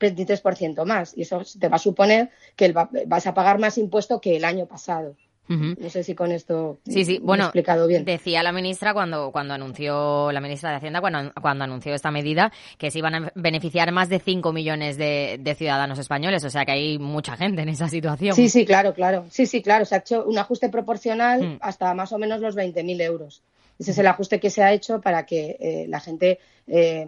23% 0.00 0.84
más. 0.84 1.16
Y 1.16 1.22
eso 1.22 1.42
te 1.58 1.68
va 1.68 1.76
a 1.76 1.78
suponer 1.78 2.30
que 2.56 2.72
vas 2.72 3.26
a 3.26 3.34
pagar 3.34 3.58
más 3.58 3.78
impuesto 3.78 4.20
que 4.20 4.36
el 4.36 4.44
año 4.44 4.66
pasado. 4.66 5.14
No 5.50 5.90
sé 5.90 6.04
si 6.04 6.14
con 6.14 6.30
esto 6.30 6.78
sí, 6.86 7.04
sí. 7.04 7.18
Bueno, 7.20 7.42
he 7.42 7.46
explicado 7.46 7.88
bien. 7.88 8.04
Decía 8.04 8.40
la 8.44 8.52
ministra 8.52 8.94
cuando, 8.94 9.32
cuando 9.32 9.52
anunció, 9.52 10.30
la 10.30 10.40
ministra 10.40 10.70
de 10.70 10.76
Hacienda, 10.76 11.00
cuando, 11.00 11.32
cuando 11.42 11.64
anunció 11.64 11.92
esta 11.92 12.12
medida, 12.12 12.52
que 12.78 12.92
se 12.92 13.00
iban 13.00 13.14
a 13.16 13.32
beneficiar 13.34 13.90
más 13.90 14.08
de 14.08 14.20
5 14.20 14.52
millones 14.52 14.96
de, 14.96 15.54
ciudadanos 15.58 15.98
españoles. 15.98 16.44
O 16.44 16.50
sea 16.50 16.64
que 16.64 16.72
hay 16.72 16.98
mucha 17.00 17.36
gente 17.36 17.62
en 17.62 17.68
esa 17.68 17.88
situación. 17.88 18.36
Sí, 18.36 18.48
sí, 18.48 18.64
claro, 18.64 18.94
claro. 18.94 19.26
Sí, 19.28 19.46
sí, 19.46 19.60
claro. 19.60 19.84
Se 19.84 19.96
ha 19.96 19.98
hecho 19.98 20.24
un 20.24 20.38
ajuste 20.38 20.68
proporcional 20.68 21.42
mm. 21.42 21.58
hasta 21.62 21.92
más 21.94 22.12
o 22.12 22.18
menos 22.18 22.40
los 22.40 22.56
20.000 22.56 23.02
euros. 23.02 23.42
Ese 23.80 23.92
es 23.92 23.98
el 23.98 24.06
ajuste 24.08 24.38
que 24.38 24.50
se 24.50 24.62
ha 24.62 24.74
hecho 24.74 25.00
para 25.00 25.24
que 25.24 25.56
eh, 25.58 25.86
la 25.88 26.00
gente, 26.00 26.38
eh, 26.66 27.06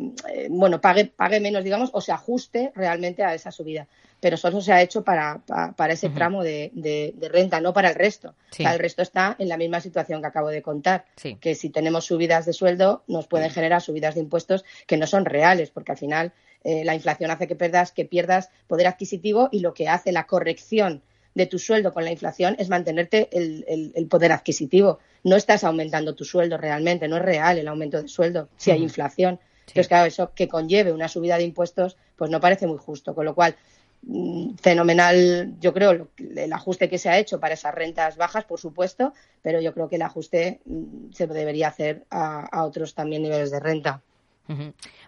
bueno, 0.49 0.81
pague, 0.81 1.05
pague 1.05 1.39
menos, 1.39 1.63
digamos, 1.65 1.91
o 1.93 2.01
se 2.01 2.13
ajuste 2.13 2.73
realmente 2.75 3.23
a 3.23 3.35
esa 3.35 3.51
subida. 3.51 3.87
Pero 4.21 4.39
solo 4.39 4.63
se 4.63 4.73
ha 4.73 4.81
hecho 4.81 5.05
para, 5.05 5.43
para, 5.77 5.93
ese 5.93 6.09
tramo 6.09 6.43
de, 6.43 7.13
renta, 7.31 7.61
no 7.61 7.75
para 7.75 7.91
el 7.91 7.95
resto. 7.95 8.35
el 8.57 8.79
resto 8.79 9.03
está 9.03 9.37
en 9.39 9.51
la 9.51 9.59
misma 9.59 9.81
situación 9.81 10.23
que 10.23 10.29
acabo 10.29 10.49
de 10.49 10.63
contar, 10.63 11.05
que 11.41 11.55
si 11.55 11.69
tenemos 11.69 12.07
subidas 12.07 12.47
de 12.47 12.55
sueldo 12.55 13.03
nos 13.07 13.27
pueden 13.27 13.51
generar 13.51 13.83
subidas 13.83 14.15
de 14.15 14.23
impuestos 14.23 14.65
que 14.87 14.97
no 14.97 15.07
son 15.07 15.27
reales, 15.27 15.71
porque 15.71 15.93
al 15.93 15.99
final 15.99 16.33
la 16.65 16.95
inflación 16.95 17.33
hace 17.33 17.49
que 17.49 17.57
pierdas, 17.57 17.91
que 17.91 18.05
pierdas 18.05 18.49
poder 18.69 18.87
adquisitivo 18.87 19.49
y 19.51 19.59
lo 19.59 19.75
que 19.75 19.89
hace 19.89 20.13
la 20.13 20.27
corrección 20.27 21.03
de 21.35 21.47
tu 21.47 21.59
sueldo 21.59 21.93
con 21.93 22.05
la 22.05 22.13
inflación 22.13 22.57
es 22.59 22.69
mantenerte 22.69 23.29
el, 23.33 24.07
poder 24.09 24.33
adquisitivo. 24.33 24.99
No 25.25 25.37
estás 25.37 25.65
aumentando 25.65 26.15
tu 26.15 26.25
sueldo 26.25 26.59
realmente, 26.59 27.09
no 27.09 27.17
es 27.17 27.23
real 27.23 27.59
el 27.59 27.69
aumento 27.69 28.03
de 28.03 28.09
sueldo 28.09 28.49
si 28.57 28.71
hay 28.71 28.83
inflación. 28.83 29.39
Entonces, 29.61 29.89
claro, 29.89 30.07
eso 30.07 30.33
que 30.35 30.49
conlleve 30.49 30.93
una 30.93 31.09
subida 31.09 31.39
de 31.39 31.45
impuestos, 31.45 31.97
pues 32.17 32.31
no 32.31 32.41
parece 32.41 32.67
muy 32.67 32.79
justo. 32.79 33.15
Con 33.15 33.25
lo 33.25 33.35
cual, 33.35 33.57
mm, 34.03 34.57
fenomenal, 34.57 35.55
yo 35.61 35.73
creo, 35.73 36.09
el 36.19 36.53
ajuste 36.53 36.91
que 36.91 36.99
se 36.99 37.09
ha 37.09 37.19
hecho 37.19 37.41
para 37.41 37.55
esas 37.55 37.75
rentas 37.75 38.17
bajas, 38.17 38.45
por 38.45 38.61
supuesto, 38.61 39.15
pero 39.41 39.61
yo 39.61 39.73
creo 39.73 39.89
que 39.89 39.97
el 39.97 40.03
ajuste 40.03 40.61
mm, 40.67 41.13
se 41.13 41.27
debería 41.27 41.69
hacer 41.69 42.05
a 42.11 42.65
otros 42.65 42.95
también 42.95 43.23
niveles 43.23 43.51
de 43.51 43.61
renta. 43.61 44.03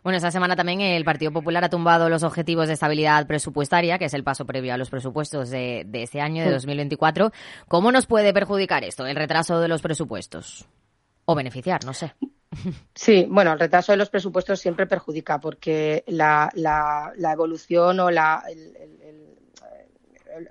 Bueno, 0.02 0.16
esta 0.16 0.30
semana 0.30 0.56
también 0.56 0.80
el 0.80 1.04
Partido 1.04 1.32
Popular 1.32 1.64
ha 1.64 1.68
tumbado 1.68 2.08
los 2.08 2.22
objetivos 2.22 2.66
de 2.66 2.74
estabilidad 2.74 3.26
presupuestaria, 3.26 3.98
que 3.98 4.06
es 4.06 4.14
el 4.14 4.24
paso 4.24 4.44
previo 4.44 4.74
a 4.74 4.76
los 4.76 4.90
presupuestos 4.90 5.50
de, 5.50 5.86
este 5.92 6.20
año, 6.20 6.44
de 6.44 6.50
2024. 6.50 7.32
¿Cómo 7.68 7.92
nos 7.92 8.06
puede 8.06 8.32
perjudicar 8.32 8.84
esto, 8.84 9.06
el 9.06 9.16
retraso 9.16 9.60
de 9.60 9.68
los 9.68 9.82
presupuestos? 9.82 10.66
O 11.24 11.34
beneficiar, 11.34 11.84
no 11.84 11.94
sé. 11.94 12.14
Sí, 12.94 13.26
bueno, 13.28 13.52
el 13.52 13.58
retraso 13.58 13.90
de 13.90 13.98
los 13.98 14.10
presupuestos 14.10 14.60
siempre 14.60 14.86
perjudica 14.86 15.40
porque 15.40 16.04
la, 16.06 16.48
evolución 17.32 17.98
o 17.98 18.12
la, 18.12 18.44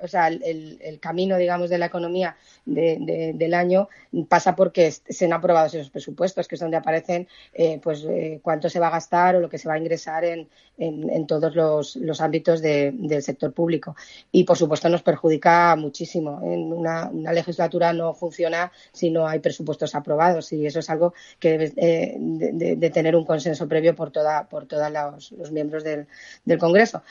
o 0.02 0.08
sea, 0.08 0.28
el, 0.28 1.00
camino, 1.00 1.38
digamos, 1.38 1.70
de 1.70 1.78
la 1.78 1.88
economía 1.88 2.36
del 2.66 3.54
año 3.54 3.90
pasa 4.28 4.56
porque 4.56 4.92
se 4.92 5.26
han 5.26 5.34
aprobado 5.34 5.68
esos 5.68 5.90
presupuestos, 5.90 6.48
que 6.48 6.56
es 6.56 6.62
donde 6.62 6.78
aparecen 6.78 7.28
eh, 7.54 7.80
pues 7.82 8.06
eh, 8.08 8.40
cuánto 8.42 8.70
se 8.70 8.80
va 8.80 8.88
a 8.88 8.92
gastar 8.92 9.36
o 9.36 9.40
lo 9.40 9.50
que 9.50 9.58
se 9.58 9.68
va 9.68 9.76
a 9.76 9.78
ingresar 9.78 10.24
en, 10.26 10.48
en, 10.78 11.28
todos 11.28 11.56
los, 11.56 11.96
los 11.98 12.22
ámbitos 12.22 12.62
del 12.62 13.22
sector 13.22 13.54
público. 13.54 13.96
Y, 14.32 14.44
por 14.44 14.58
supuesto, 14.58 14.90
nos 14.90 15.04
perjudica 15.04 15.76
muchísimo. 15.76 16.42
En 16.44 16.74
una, 16.74 17.12
legislatura 17.12 17.94
no 17.94 18.14
funciona 18.14 18.72
si 18.92 19.10
no 19.10 19.28
hay 19.28 19.40
presupuestos 19.40 19.96
aprobados 19.96 20.52
y 20.54 20.66
eso 20.66 20.80
es 20.80 20.90
algo 20.90 21.14
que 21.40 21.58
debe 21.58 21.74
eh, 21.78 22.16
de, 22.20 22.90
tener 22.90 23.16
un 23.16 23.26
consenso 23.26 23.68
previo 23.68 23.96
por 23.96 24.12
toda 24.12 24.48
por 24.48 24.66
todos 24.66 24.92
los, 24.92 25.52
miembros 25.52 25.84
del, 25.84 26.08
del 26.46 26.58
Congreso. 26.60 27.02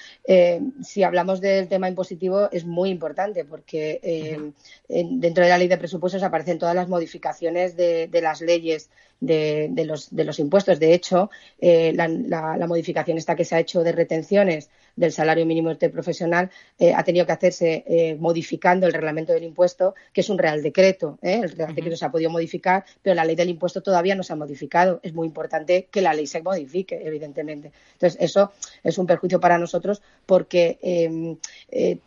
si 0.83 1.03
hablamos 1.03 1.41
del 1.41 1.69
tema 1.69 1.89
impositivo, 1.89 2.49
es 2.53 2.62
muy 2.65 2.91
importante 2.91 3.45
porque 3.45 4.53
dentro 4.89 5.45
de 5.45 5.51
la 5.51 5.59
ley 5.59 5.69
de 5.69 5.79
presupuestos 5.79 6.23
aparecen 6.23 6.59
todas 6.59 6.75
las 6.75 6.89
modificaciones 6.89 7.77
de, 7.77 8.09
las 8.23 8.41
leyes 8.41 8.91
de, 9.21 9.71
los, 9.87 10.15
de, 10.15 10.25
los, 10.25 10.39
impuestos. 10.39 10.79
De 10.79 10.95
hecho, 10.95 11.31
eh, 11.61 11.93
la, 11.95 12.09
la, 12.09 12.67
modificación 12.67 13.19
esta 13.19 13.37
que 13.37 13.45
se 13.45 13.55
ha 13.55 13.61
hecho 13.61 13.83
de 13.83 13.93
retenciones 13.93 14.71
del 14.97 15.13
salario 15.13 15.47
mínimo 15.47 15.71
interprofesional 15.71 16.51
eh, 16.79 16.93
ha 16.95 17.03
tenido 17.05 17.27
que 17.27 17.33
hacerse 17.33 17.85
eh, 17.87 18.17
modificando 18.19 18.87
el 18.87 18.93
reglamento 18.93 19.33
del 19.33 19.45
impuesto, 19.45 19.95
que 20.13 20.21
es 20.21 20.29
un 20.29 20.39
real 20.39 20.63
decreto. 20.63 21.19
¿eh? 21.23 21.41
El 21.43 21.51
real 21.51 21.75
decreto 21.75 21.97
se 21.97 22.05
ha 22.05 22.11
podido 22.11 22.31
modificar, 22.31 22.85
pero 23.01 23.15
la 23.15 23.25
ley 23.25 23.37
del 23.37 23.49
impuesto 23.49 23.83
todavía 23.83 24.15
no 24.15 24.23
se 24.23 24.33
ha 24.33 24.37
modificado. 24.37 25.01
Es 25.03 25.15
muy 25.15 25.27
importante 25.27 25.89
que 25.91 26.03
la 26.03 26.15
ley 26.15 26.27
se 26.27 26.43
modifique, 26.43 27.01
evidentemente. 27.05 27.73
Entonces, 27.95 28.21
eso 28.21 28.53
es 28.83 28.99
un 28.99 29.07
perjuicio 29.07 29.41
para 29.41 29.59
nosotros 29.59 30.03
porque 30.27 30.79
em, 30.83 31.37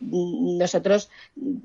nosotros 0.00 1.10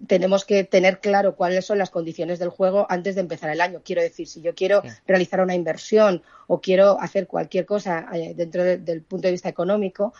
tenemos 0.07 0.45
que 0.45 0.63
tener 0.63 0.99
claro 0.99 1.35
cuáles 1.35 1.65
son 1.65 1.77
las 1.77 1.89
condiciones 1.89 2.39
del 2.39 2.49
juego 2.49 2.85
antes 2.89 3.15
de 3.15 3.21
empezar 3.21 3.49
el 3.51 3.61
año. 3.61 3.81
Quiero 3.83 4.01
decir, 4.01 4.27
si 4.27 4.41
yo 4.41 4.55
quiero 4.55 4.81
realizar 5.07 5.41
una 5.41 5.55
inversión 5.55 6.23
o 6.47 6.59
quiero 6.59 6.99
hacer 6.99 7.27
cualquier 7.27 7.65
cosa 7.65 8.07
dentro 8.35 8.63
del 8.63 9.01
punto 9.01 9.27
de 9.27 9.31
vista 9.31 9.49
económico, 9.49 10.13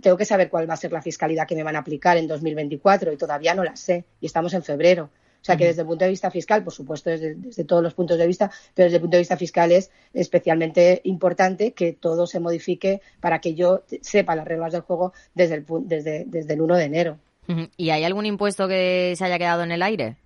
tengo 0.00 0.16
que 0.16 0.24
saber 0.24 0.35
saber 0.36 0.50
cuál 0.50 0.68
va 0.68 0.74
a 0.74 0.76
ser 0.76 0.92
la 0.92 1.02
fiscalidad 1.02 1.46
que 1.46 1.54
me 1.54 1.62
van 1.62 1.76
a 1.76 1.80
aplicar 1.80 2.16
en 2.16 2.28
2024 2.28 3.12
y 3.12 3.16
todavía 3.16 3.54
no 3.54 3.64
la 3.64 3.74
sé 3.74 4.04
y 4.20 4.26
estamos 4.26 4.52
en 4.54 4.62
febrero. 4.62 5.10
O 5.40 5.44
sea 5.46 5.56
que 5.56 5.66
desde 5.66 5.82
el 5.82 5.86
punto 5.86 6.04
de 6.04 6.10
vista 6.10 6.28
fiscal, 6.28 6.64
por 6.64 6.72
supuesto, 6.72 7.08
desde, 7.08 7.64
todos 7.64 7.80
los 7.80 7.94
puntos 7.94 8.18
de 8.18 8.26
vista, 8.26 8.50
pero 8.74 8.86
desde 8.86 8.96
el 8.96 9.00
punto 9.02 9.16
de 9.16 9.20
vista 9.20 9.36
fiscal 9.36 9.70
es 9.70 9.92
especialmente 10.12 11.00
importante 11.04 11.72
que 11.72 11.92
todo 11.92 12.26
se 12.26 12.40
modifique 12.40 13.00
para 13.20 13.40
que 13.40 13.54
yo 13.54 13.84
sepa 14.00 14.34
las 14.34 14.44
reglas 14.44 14.72
del 14.72 14.80
juego 14.82 15.12
desde 15.34 15.54
el, 15.54 15.66
desde, 15.84 16.24
desde 16.26 16.54
el 16.54 16.60
1 16.60 16.76
de 16.76 16.84
enero. 16.84 17.18
¿Y 17.76 17.90
hay 17.90 18.02
algún 18.02 18.26
impuesto 18.26 18.66
que 18.66 19.14
se 19.16 19.24
haya 19.24 19.38
quedado 19.38 19.62
en 19.62 19.70
el 19.70 19.82
aire? 19.82 20.16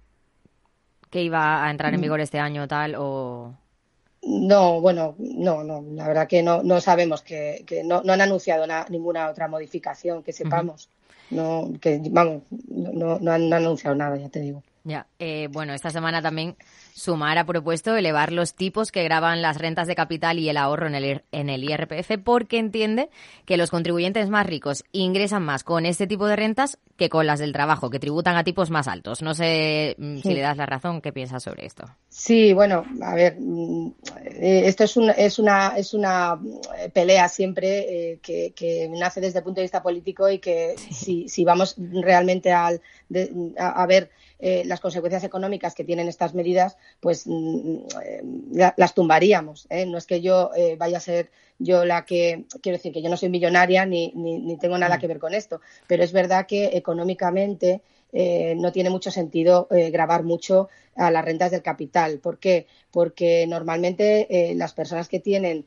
¿Que 1.11 1.23
iba 1.23 1.67
a 1.67 1.71
entrar 1.71 1.93
en 1.93 2.00
mm. 2.00 2.02
vigor 2.02 2.21
este 2.21 2.38
año 2.38 2.67
tal 2.67 2.95
o...? 2.97 3.55
No, 4.23 4.81
bueno, 4.81 5.15
no, 5.19 5.65
no, 5.65 5.83
la 5.95 6.07
verdad 6.07 6.29
que 6.29 6.43
no, 6.43 6.62
no 6.62 6.81
sabemos 6.81 7.23
que, 7.23 7.65
que 7.67 7.83
no, 7.83 8.03
no 8.03 8.12
han 8.12 8.21
anunciado 8.21 8.67
ninguna 8.91 9.31
otra 9.31 9.49
modificación 9.49 10.23
que 10.23 10.33
sepamos. 10.33 10.91
No, 11.31 11.71
que 11.81 12.00
vamos, 12.11 12.43
no, 12.69 13.19
no 13.19 13.33
han 13.33 13.53
anunciado 13.53 13.97
nada, 13.97 14.17
ya 14.17 14.29
te 14.29 14.41
digo. 14.41 14.62
Ya, 14.83 15.07
eh, 15.19 15.49
bueno, 15.51 15.75
esta 15.75 15.91
semana 15.91 16.23
también 16.23 16.57
Sumar 16.95 17.37
ha 17.37 17.45
propuesto 17.45 17.97
elevar 17.97 18.33
los 18.33 18.55
tipos 18.55 18.91
que 18.91 19.05
graban 19.05 19.43
las 19.43 19.59
rentas 19.59 19.87
de 19.87 19.95
capital 19.95 20.39
y 20.39 20.49
el 20.49 20.57
ahorro 20.57 20.87
en 20.87 20.95
el, 20.95 21.23
en 21.33 21.51
el 21.51 21.65
IRPF 21.65 22.19
porque 22.25 22.59
entiende 22.59 23.11
que 23.45 23.59
los 23.59 23.71
contribuyentes 23.71 24.31
más 24.31 24.47
ricos 24.47 24.85
ingresan 24.93 25.43
más 25.43 25.65
con 25.65 25.85
este 25.85 26.07
tipo 26.07 26.27
de 26.27 26.37
rentas 26.37 26.79
que 26.97 27.09
con 27.09 27.27
las 27.27 27.41
del 27.41 27.53
trabajo, 27.53 27.89
que 27.91 27.99
tributan 27.99 28.37
a 28.37 28.45
tipos 28.45 28.71
más 28.71 28.87
altos. 28.87 29.23
No 29.23 29.35
sé 29.35 29.97
mm, 29.99 30.19
si 30.19 30.35
le 30.35 30.41
das 30.41 30.57
la 30.57 30.67
razón, 30.67 31.01
¿qué 31.01 31.13
piensas 31.13 31.43
sobre 31.43 31.65
esto? 31.65 31.85
Sí, 32.09 32.53
bueno, 32.53 32.85
a 33.03 33.15
ver, 33.15 33.37
mm, 33.39 33.95
eh, 34.25 34.63
esto 34.67 34.85
es, 34.85 34.97
es, 35.17 35.39
una, 35.39 35.79
es 35.79 35.95
una 35.95 36.39
eh, 36.79 36.91
pelea 36.91 37.29
siempre 37.29 38.13
eh, 38.13 38.19
que, 38.23 38.89
nace 38.91 39.21
desde 39.21 39.39
el 39.39 39.45
punto 39.45 39.61
de 39.61 39.65
vista 39.65 39.83
político 39.83 40.29
y 40.29 40.39
que 40.39 40.75
si, 40.91 41.29
si, 41.29 41.45
vamos 41.45 41.77
realmente 41.79 42.53
al, 42.53 42.83
a, 43.59 43.87
ver 43.87 44.11
las 44.40 44.80
consecuencias 44.80 45.25
económicas 45.25 45.75
que 45.75 45.85
tienen 45.85 46.09
estas 46.09 46.35
medidas, 46.35 46.76
pues 47.00 47.26
mm, 47.26 47.78
las 48.76 48.94
tumbaríamos. 48.94 49.68
No 49.87 49.99
es 49.99 50.06
que 50.06 50.20
yo 50.20 50.50
vaya 50.78 50.99
a 50.99 51.00
ser 51.00 51.30
yo 51.61 51.85
la 51.85 52.04
que, 52.04 52.47
quiero 52.62 52.78
decir 52.78 52.92
que 52.92 53.02
yo 53.02 53.11
no 53.11 53.18
soy 53.18 53.28
millonaria 53.28 53.85
ni, 53.85 54.12
ni, 54.14 54.56
tengo 54.56 54.78
nada 54.78 54.99
que 54.99 55.06
ver 55.06 55.18
con 55.18 55.35
esto, 55.35 55.61
pero 55.87 56.02
es 56.02 56.12
verdad 56.12 56.47
que 56.47 56.70
económicamente 56.73 57.82
eh, 58.12 58.54
no 58.56 58.73
tiene 58.73 58.90
mucho 58.90 59.11
sentido 59.11 59.68
eh, 59.70 59.90
grabar 59.90 60.25
mucho 60.25 60.68
a 60.97 61.11
las 61.11 61.25
rentas 61.25 61.50
del 61.50 61.62
capital. 61.62 62.18
¿Por 62.18 62.38
qué? 62.38 62.66
Porque 62.90 63.47
normalmente 63.47 64.26
eh, 64.30 64.54
las 64.54 64.73
personas 64.73 65.09
que 65.09 65.20
tienen 65.20 65.64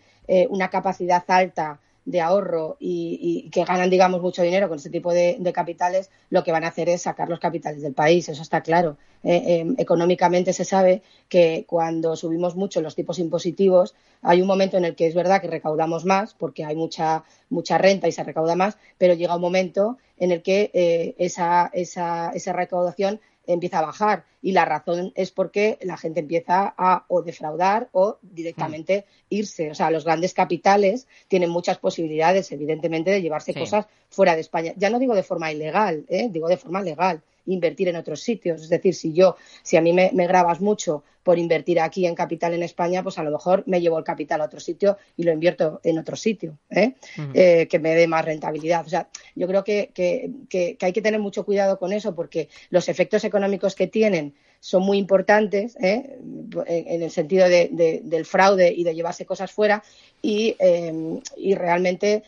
una 0.49 0.69
capacidad 0.69 1.25
alta 1.27 1.81
de 2.05 2.21
ahorro 2.21 2.77
y, 2.79 3.49
que 3.51 3.63
ganan, 3.63 3.89
digamos, 3.89 4.21
mucho 4.21 4.43
dinero 4.43 4.67
con 4.67 4.77
este 4.77 4.89
tipo 4.89 5.13
de, 5.13 5.39
capitales, 5.53 6.09
lo 6.29 6.43
que 6.43 6.51
van 6.51 6.63
a 6.63 6.67
hacer 6.67 6.89
es 6.89 7.03
sacar 7.03 7.29
los 7.29 7.39
capitales 7.39 7.81
del 7.81 7.93
país, 7.93 8.27
eso 8.29 8.41
está 8.41 8.61
claro. 8.61 8.97
Eh, 9.23 9.59
em, 9.59 9.75
económicamente 9.77 10.51
se 10.51 10.65
sabe 10.65 11.01
que 11.29 11.63
cuando 11.67 12.15
subimos 12.17 12.55
mucho 12.55 12.81
los 12.81 12.95
tipos 12.95 13.19
impositivos, 13.19 13.95
hay 14.21 14.41
un 14.41 14.47
momento 14.47 14.77
en 14.77 14.85
el 14.85 14.95
que 14.95 15.07
es 15.07 15.15
verdad 15.15 15.41
que 15.41 15.47
recaudamos 15.47 16.03
más, 16.03 16.33
porque 16.33 16.65
hay 16.65 16.75
mucha, 16.75 17.23
mucha 17.49 17.77
renta 17.77 18.07
y 18.07 18.11
se 18.11 18.23
recauda 18.23 18.55
más, 18.55 18.77
pero 18.97 19.13
llega 19.13 19.35
un 19.35 19.41
momento 19.41 19.97
en 20.17 20.31
el 20.31 20.41
que 20.41 20.71
eh, 20.73 21.15
esa, 21.17 21.69
esa, 21.73 22.31
esa 22.33 22.53
recaudación 22.53 23.19
empieza 23.45 23.79
a 23.79 23.85
bajar. 23.85 24.25
Y 24.41 24.51
la 24.51 24.65
razón 24.65 25.11
es 25.15 25.31
porque 25.31 25.77
la 25.81 25.97
gente 25.97 26.19
empieza 26.19 26.73
a 26.77 27.05
o 27.07 27.21
defraudar 27.21 27.89
o 27.91 28.17
directamente 28.21 29.05
irse. 29.29 29.71
O 29.71 29.75
sea, 29.75 29.91
los 29.91 30.05
grandes 30.05 30.33
capitales 30.33 31.07
tienen 31.27 31.49
muchas 31.49 31.77
posibilidades, 31.77 32.51
evidentemente, 32.51 33.11
de 33.11 33.21
llevarse 33.21 33.53
cosas 33.53 33.87
fuera 34.09 34.35
de 34.35 34.41
España. 34.41 34.73
Ya 34.77 34.89
no 34.89 34.99
digo 34.99 35.15
de 35.15 35.23
forma 35.23 35.51
ilegal, 35.51 36.05
¿eh? 36.09 36.27
digo 36.29 36.47
de 36.47 36.57
forma 36.57 36.81
legal 36.81 37.21
invertir 37.45 37.87
en 37.87 37.95
otros 37.95 38.21
sitios. 38.21 38.61
Es 38.61 38.69
decir, 38.69 38.93
si 38.93 39.13
yo, 39.13 39.35
si 39.61 39.77
a 39.77 39.81
mí 39.81 39.93
me, 39.93 40.09
grabas 40.27 40.61
mucho 40.61 41.03
por 41.23 41.39
invertir 41.39 41.79
aquí 41.79 42.05
en 42.05 42.15
capital 42.15 42.53
en 42.53 42.63
España, 42.63 43.01
pues 43.01 43.17
a 43.17 43.23
lo 43.23 43.31
mejor 43.31 43.63
me 43.65 43.79
llevo 43.79 43.97
el 43.97 44.03
capital 44.03 44.41
a 44.41 44.45
otro 44.45 44.59
sitio 44.59 44.97
y 45.15 45.23
lo 45.23 45.31
invierto 45.31 45.79
en 45.83 45.97
otro 45.97 46.15
sitio, 46.15 46.57
¿eh? 46.69 46.95
Eh, 47.33 47.67
que 47.69 47.79
me 47.79 47.95
dé 47.95 48.07
más 48.07 48.25
rentabilidad. 48.25 48.85
O 48.85 48.89
sea, 48.89 49.07
yo 49.35 49.47
creo 49.47 49.63
que, 49.63 49.91
que, 49.93 50.77
hay 50.81 50.93
que 50.93 51.01
tener 51.01 51.19
mucho 51.19 51.45
cuidado 51.45 51.79
con 51.79 51.93
eso 51.93 52.13
porque 52.13 52.49
los 52.69 52.89
efectos 52.89 53.23
económicos 53.23 53.75
que 53.75 53.87
tienen 53.87 54.33
son 54.59 54.83
muy 54.83 54.97
importantes 54.97 55.75
¿eh? 55.81 56.17
en 56.67 57.03
el 57.03 57.11
sentido 57.11 57.47
de, 57.49 58.01
del 58.03 58.25
fraude 58.25 58.73
y 58.73 58.83
de 58.83 58.95
llevarse 58.95 59.25
cosas 59.25 59.51
fuera 59.51 59.83
y, 60.21 60.55
y 61.35 61.55
realmente 61.55 62.23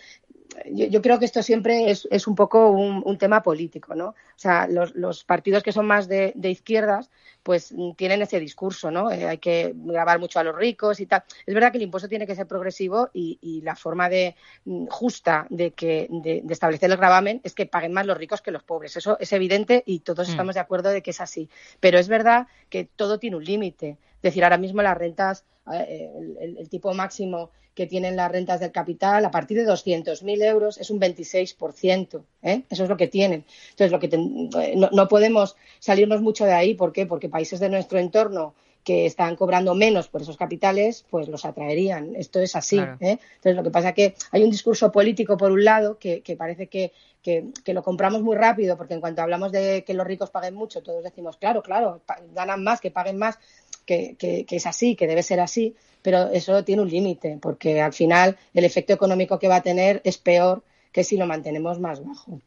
yo, 0.71 1.01
creo 1.01 1.19
que 1.19 1.25
esto 1.25 1.43
siempre 1.43 1.89
es, 1.91 2.27
un 2.27 2.35
poco 2.35 2.69
un, 2.69 3.17
tema 3.17 3.43
político, 3.43 3.95
¿no? 3.95 4.09
O 4.09 4.15
sea, 4.35 4.67
los, 4.67 5.23
partidos 5.23 5.63
que 5.63 5.71
son 5.71 5.85
más 5.85 6.07
de, 6.07 6.33
izquierdas, 6.43 7.09
pues 7.43 7.73
tienen 7.95 8.21
ese 8.21 8.39
discurso, 8.39 8.89
¿no? 8.89 9.11
Eh, 9.11 9.27
hay 9.27 9.37
que 9.37 9.73
grabar 9.75 10.19
mucho 10.19 10.39
a 10.39 10.43
los 10.43 10.55
ricos 10.55 10.99
y 10.99 11.05
tal. 11.05 11.23
Es 11.45 11.53
verdad 11.53 11.71
que 11.71 11.77
el 11.77 11.83
impuesto 11.83 12.09
tiene 12.09 12.25
que 12.25 12.35
ser 12.35 12.47
progresivo 12.47 13.09
y, 13.13 13.61
la 13.63 13.75
forma 13.75 14.09
de 14.09 14.35
mm, 14.65 14.87
justa 14.87 15.47
de 15.49 15.71
que 15.71 16.07
de, 16.09 16.43
establecer 16.49 16.89
el 16.91 16.97
gravamen 16.97 17.41
es 17.43 17.53
que 17.53 17.65
paguen 17.65 17.93
más 17.93 18.05
los 18.05 18.17
ricos 18.17 18.41
que 18.41 18.51
los 18.51 18.63
pobres. 18.63 18.95
Eso 18.97 19.17
es 19.19 19.31
evidente 19.33 19.83
y 19.85 19.99
todos 19.99 20.27
mm. 20.27 20.31
estamos 20.31 20.55
de 20.55 20.61
acuerdo 20.61 20.89
de 20.89 21.01
que 21.01 21.11
es 21.11 21.21
así. 21.21 21.49
Pero 21.79 21.99
es 21.99 22.07
verdad 22.07 22.47
que 22.69 22.85
todo 22.85 23.19
tiene 23.19 23.37
un 23.37 23.43
límite. 23.43 23.97
Es 24.27 24.33
decir, 24.33 24.43
ahora 24.43 24.57
mismo 24.57 24.81
las 24.81 24.97
rentas, 24.97 25.45
eh, 25.71 26.11
el 26.39 26.69
tipo 26.69 26.93
máximo 26.93 27.51
que 27.75 27.85
tienen 27.85 28.15
las 28.15 28.31
rentas 28.31 28.61
del 28.61 28.71
capital 28.71 29.25
a 29.25 29.31
partir 29.31 29.57
de 29.57 29.67
200.000 29.67 30.43
euros 30.43 30.77
es 30.77 30.89
un 30.89 30.99
26%. 30.99 32.23
¿eh? 32.41 32.63
Eso 32.69 32.83
es 32.83 32.89
lo 32.89 32.97
que 32.97 33.07
tienen. 33.07 33.45
Entonces, 33.71 33.91
lo 33.91 33.99
que 33.99 34.07
eh, 34.07 34.75
no, 34.75 35.07
podemos 35.09 35.57
salirnos 35.79 36.21
mucho 36.21 36.45
de 36.45 36.53
ahí. 36.53 36.73
¿Por 36.73 36.93
qué? 36.93 37.05
Porque 37.05 37.27
países 37.27 37.59
de 37.59 37.69
nuestro 37.69 37.99
entorno 37.99 38.55
que 38.85 39.07
están 39.07 39.35
cobrando 39.35 39.73
menos 39.73 40.07
por 40.07 40.21
esos 40.21 40.37
capitales, 40.37 41.05
pues 41.09 41.27
los 41.27 41.43
atraerían. 41.43 42.15
Esto 42.15 42.39
es 42.39 42.55
así. 42.55 42.77
¿eh? 42.77 43.17
Entonces, 43.35 43.55
lo 43.55 43.63
que 43.63 43.71
pasa 43.71 43.89
es 43.89 43.95
que 43.95 44.15
hay 44.31 44.43
un 44.43 44.51
discurso 44.51 44.91
político, 44.91 45.37
por 45.37 45.51
un 45.51 45.65
lado, 45.65 45.97
que, 45.97 46.21
parece 46.37 46.67
que, 46.67 46.93
que, 47.23 47.73
lo 47.73 47.81
compramos 47.81 48.21
muy 48.21 48.37
rápido, 48.37 48.77
porque 48.77 48.93
en 48.93 49.01
cuanto 49.01 49.23
hablamos 49.23 49.51
de 49.51 49.83
que 49.83 49.95
los 49.95 50.05
ricos 50.05 50.29
paguen 50.29 50.53
mucho, 50.53 50.83
todos 50.83 51.03
decimos, 51.03 51.35
claro, 51.37 51.63
claro, 51.63 52.01
ganan 52.35 52.63
más, 52.63 52.79
que 52.79 52.91
paguen 52.91 53.17
más 53.17 53.39
que, 53.85 54.15
que, 54.17 54.45
es 54.49 54.65
así, 54.65 54.95
que 54.95 55.07
debe 55.07 55.23
ser 55.23 55.39
así, 55.39 55.75
pero 56.01 56.29
eso 56.31 56.63
tiene 56.63 56.81
un 56.81 56.89
límite, 56.89 57.37
porque 57.41 57.81
al 57.81 57.93
final 57.93 58.37
el 58.53 58.65
efecto 58.65 58.93
económico 58.93 59.39
que 59.39 59.47
va 59.47 59.57
a 59.57 59.63
tener 59.63 60.01
es 60.03 60.17
peor 60.17 60.63
que 60.91 61.03
si 61.03 61.17
lo 61.17 61.25
mantenemos 61.25 61.79
más 61.79 62.03
bajo. 62.03 62.39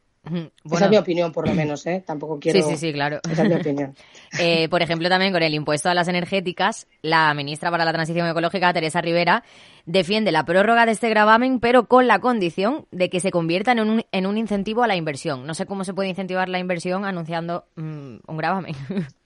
Esa 0.71 0.85
es 0.85 0.91
mi 0.91 0.97
opinión, 0.97 1.33
por 1.33 1.47
lo 1.47 1.55
menos, 1.55 1.87
¿eh? 1.87 2.03
Tampoco 2.07 2.39
quiero. 2.39 2.61
Sí, 2.61 2.71
sí, 2.71 2.77
sí, 2.77 2.93
claro. 2.93 3.21
Esa 3.31 3.43
es 3.43 3.49
mi 3.49 3.55
opinión. 3.55 3.95
Eh, 4.39 4.69
por 4.69 4.83
ejemplo, 4.83 5.09
también 5.09 5.33
con 5.33 5.43
el 5.43 5.55
impuesto 5.55 5.89
a 5.89 5.95
las 5.95 6.07
energéticas, 6.07 6.87
la 7.01 7.33
ministra 7.33 7.71
para 7.71 7.87
la 7.87 7.95
Transición 7.95 8.29
Ecológica, 8.29 8.75
Teresa 8.75 9.01
Rivera, 9.01 9.43
defiende 9.87 10.33
la 10.33 10.45
prórroga 10.45 10.85
de 10.85 10.93
este 10.93 11.09
gravamen, 11.09 11.61
pero 11.61 11.87
con 11.87 12.07
la 12.07 12.19
condición 12.19 12.87
de 12.91 13.09
que 13.09 13.21
se 13.21 13.31
convierta 13.31 13.73
en 13.73 13.81
un, 13.81 14.05
en 14.13 14.27
un 14.27 14.37
incentivo 14.37 14.83
a 14.83 14.87
la 14.87 14.97
inversión. 14.97 15.47
No 15.47 15.55
sé 15.55 15.65
cómo 15.65 15.83
se 15.83 15.95
puede 15.95 16.11
incentivar 16.11 16.51
la 16.51 16.59
inversión 16.59 17.07
anunciando 17.07 17.65
mm, 17.77 18.17
un 18.27 18.37
gravamen. 18.37 18.75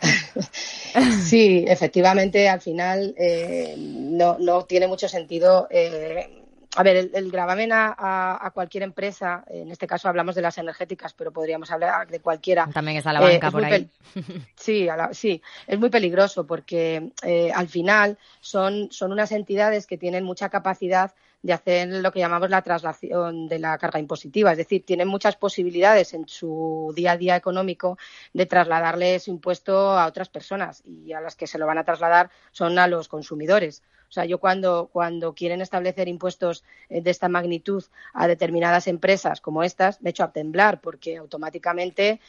sí, 1.22 1.64
efectivamente, 1.66 2.48
al 2.48 2.60
final 2.60 3.14
eh, 3.18 3.74
no, 3.78 4.38
no, 4.38 4.64
tiene 4.64 4.86
mucho 4.86 5.08
sentido. 5.08 5.68
Eh, 5.70 6.36
a 6.76 6.82
ver, 6.84 7.10
el, 7.12 7.30
gravamen 7.32 7.70
a, 7.72 8.50
cualquier 8.54 8.84
empresa, 8.84 9.44
en 9.48 9.72
este 9.72 9.88
caso 9.88 10.08
hablamos 10.08 10.36
de 10.36 10.42
las 10.42 10.56
energéticas, 10.56 11.12
pero 11.14 11.32
podríamos 11.32 11.70
hablar 11.70 12.06
de 12.06 12.20
cualquiera. 12.20 12.68
También 12.72 12.98
está 12.98 13.12
la 13.12 13.20
banca 13.20 13.48
eh, 13.48 13.50
por 13.50 13.64
ahí. 13.64 13.90
Sí, 14.54 14.88
sí, 15.12 15.42
es 15.66 15.78
muy 15.78 15.90
peligroso 15.90 16.46
porque 16.46 17.10
al 17.54 17.68
final 17.68 18.18
son, 18.40 18.92
son 18.92 19.10
unas 19.10 19.32
entidades 19.32 19.86
que 19.86 19.98
tienen 19.98 20.22
mucha 20.22 20.48
capacidad 20.48 21.12
de 21.42 21.52
hacer 21.52 21.88
lo 21.88 22.12
que 22.12 22.20
llamamos 22.20 22.50
la 22.50 22.62
traslación 22.62 23.48
de 23.48 23.58
la 23.58 23.78
carga 23.78 23.98
impositiva. 23.98 24.52
Es 24.52 24.58
decir, 24.58 24.84
tienen 24.84 25.08
muchas 25.08 25.36
posibilidades 25.36 26.14
en 26.14 26.28
su 26.28 26.92
día 26.94 27.12
a 27.12 27.16
día 27.16 27.36
económico 27.36 27.98
de 28.32 28.46
trasladarle 28.46 29.18
su 29.20 29.30
impuesto 29.30 29.98
a 29.98 30.06
otras 30.06 30.28
personas 30.28 30.82
y 30.86 31.12
a 31.12 31.20
las 31.20 31.36
que 31.36 31.46
se 31.46 31.58
lo 31.58 31.66
van 31.66 31.78
a 31.78 31.84
trasladar 31.84 32.30
son 32.52 32.78
a 32.78 32.86
los 32.86 33.08
consumidores. 33.08 33.82
O 34.10 34.12
sea, 34.12 34.24
yo 34.24 34.38
cuando, 34.38 34.90
cuando 34.92 35.34
quieren 35.34 35.60
establecer 35.60 36.08
impuestos 36.08 36.64
eh, 36.88 37.00
de 37.00 37.12
esta 37.12 37.28
magnitud 37.28 37.84
a 38.12 38.26
determinadas 38.26 38.88
empresas 38.88 39.40
como 39.40 39.62
estas, 39.62 40.02
me 40.02 40.10
echo 40.10 40.24
a 40.24 40.32
temblar 40.32 40.80
porque 40.80 41.16
automáticamente, 41.16 42.20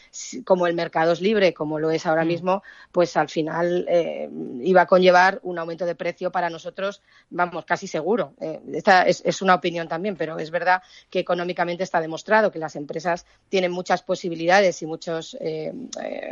como 0.46 0.68
el 0.68 0.76
mercado 0.76 1.12
es 1.12 1.22
libre, 1.22 1.56
como 1.56 1.80
lo 1.80 1.90
es 1.90 2.06
ahora 2.06 2.24
mm. 2.24 2.28
mismo, 2.28 2.64
pues 2.92 3.18
al 3.18 3.30
final 3.30 3.88
eh, 3.90 4.30
iba 4.62 4.82
a 4.82 4.86
conllevar 4.86 5.40
un 5.42 5.58
aumento 5.58 5.88
de 5.88 5.96
precio 5.96 6.32
para 6.32 6.52
nosotros, 6.52 7.02
vamos, 7.32 7.66
casi 7.66 7.88
seguro. 7.88 8.36
Eh, 8.40 8.62
esta 8.74 9.01
es, 9.04 9.42
una 9.42 9.56
opinión 9.56 9.88
también, 9.88 10.16
pero 10.16 10.38
es 10.40 10.52
verdad 10.52 10.82
que 11.10 11.20
económicamente 11.20 11.84
está 11.84 12.02
demostrado 12.02 12.52
que 12.52 12.60
las 12.60 12.76
empresas 12.76 13.26
tienen 13.50 13.72
muchas 13.72 14.04
posibilidades 14.04 14.82
y 14.82 14.86
muchos 14.86 15.38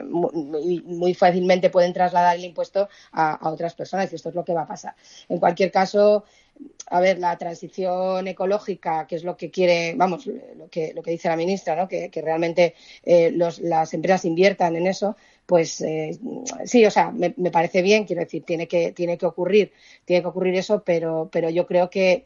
muy, 0.03 1.13
fácilmente 1.13 1.69
pueden 1.69 1.93
trasladar 1.93 2.35
el 2.35 2.45
impuesto 2.45 2.89
a, 3.11 3.35
a, 3.35 3.49
otras 3.49 3.73
personas 3.73 4.11
y 4.11 4.15
esto 4.15 4.29
es 4.29 4.35
lo 4.35 4.43
que 4.43 4.53
va 4.53 4.61
a 4.61 4.67
pasar. 4.67 4.95
En 5.27 5.39
cualquier 5.39 5.71
caso, 5.71 6.25
a 6.87 6.99
ver, 6.99 7.19
la 7.19 7.37
transición 7.37 8.27
ecológica, 8.27 9.05
que 9.07 9.15
es 9.15 9.23
lo 9.23 9.37
que 9.37 9.51
quiere, 9.51 9.93
vamos, 9.95 10.25
lo 10.25 10.69
que, 10.69 10.93
lo 10.93 11.03
que 11.03 11.11
dice 11.11 11.29
la 11.29 11.35
ministra, 11.35 11.75
¿no? 11.75 11.87
que, 11.87 12.09
realmente 12.15 12.73
eh, 13.03 13.31
las 13.31 13.93
empresas 13.93 14.25
inviertan 14.25 14.75
en 14.75 14.87
eso, 14.87 15.15
pues 15.45 15.81
eh, 15.81 16.17
sí, 16.65 16.85
o 16.85 16.91
sea, 16.91 17.11
me, 17.11 17.31
parece 17.51 17.81
bien, 17.81 18.05
quiero 18.05 18.21
decir, 18.21 18.43
tiene 18.43 18.67
que, 18.67 18.91
tiene 18.91 19.17
que 19.17 19.25
ocurrir, 19.25 19.71
tiene 20.05 20.21
que 20.21 20.27
ocurrir 20.27 20.55
eso, 20.55 20.83
pero, 20.83 21.29
pero 21.31 21.49
yo 21.49 21.67
creo 21.67 21.89
que, 21.89 22.25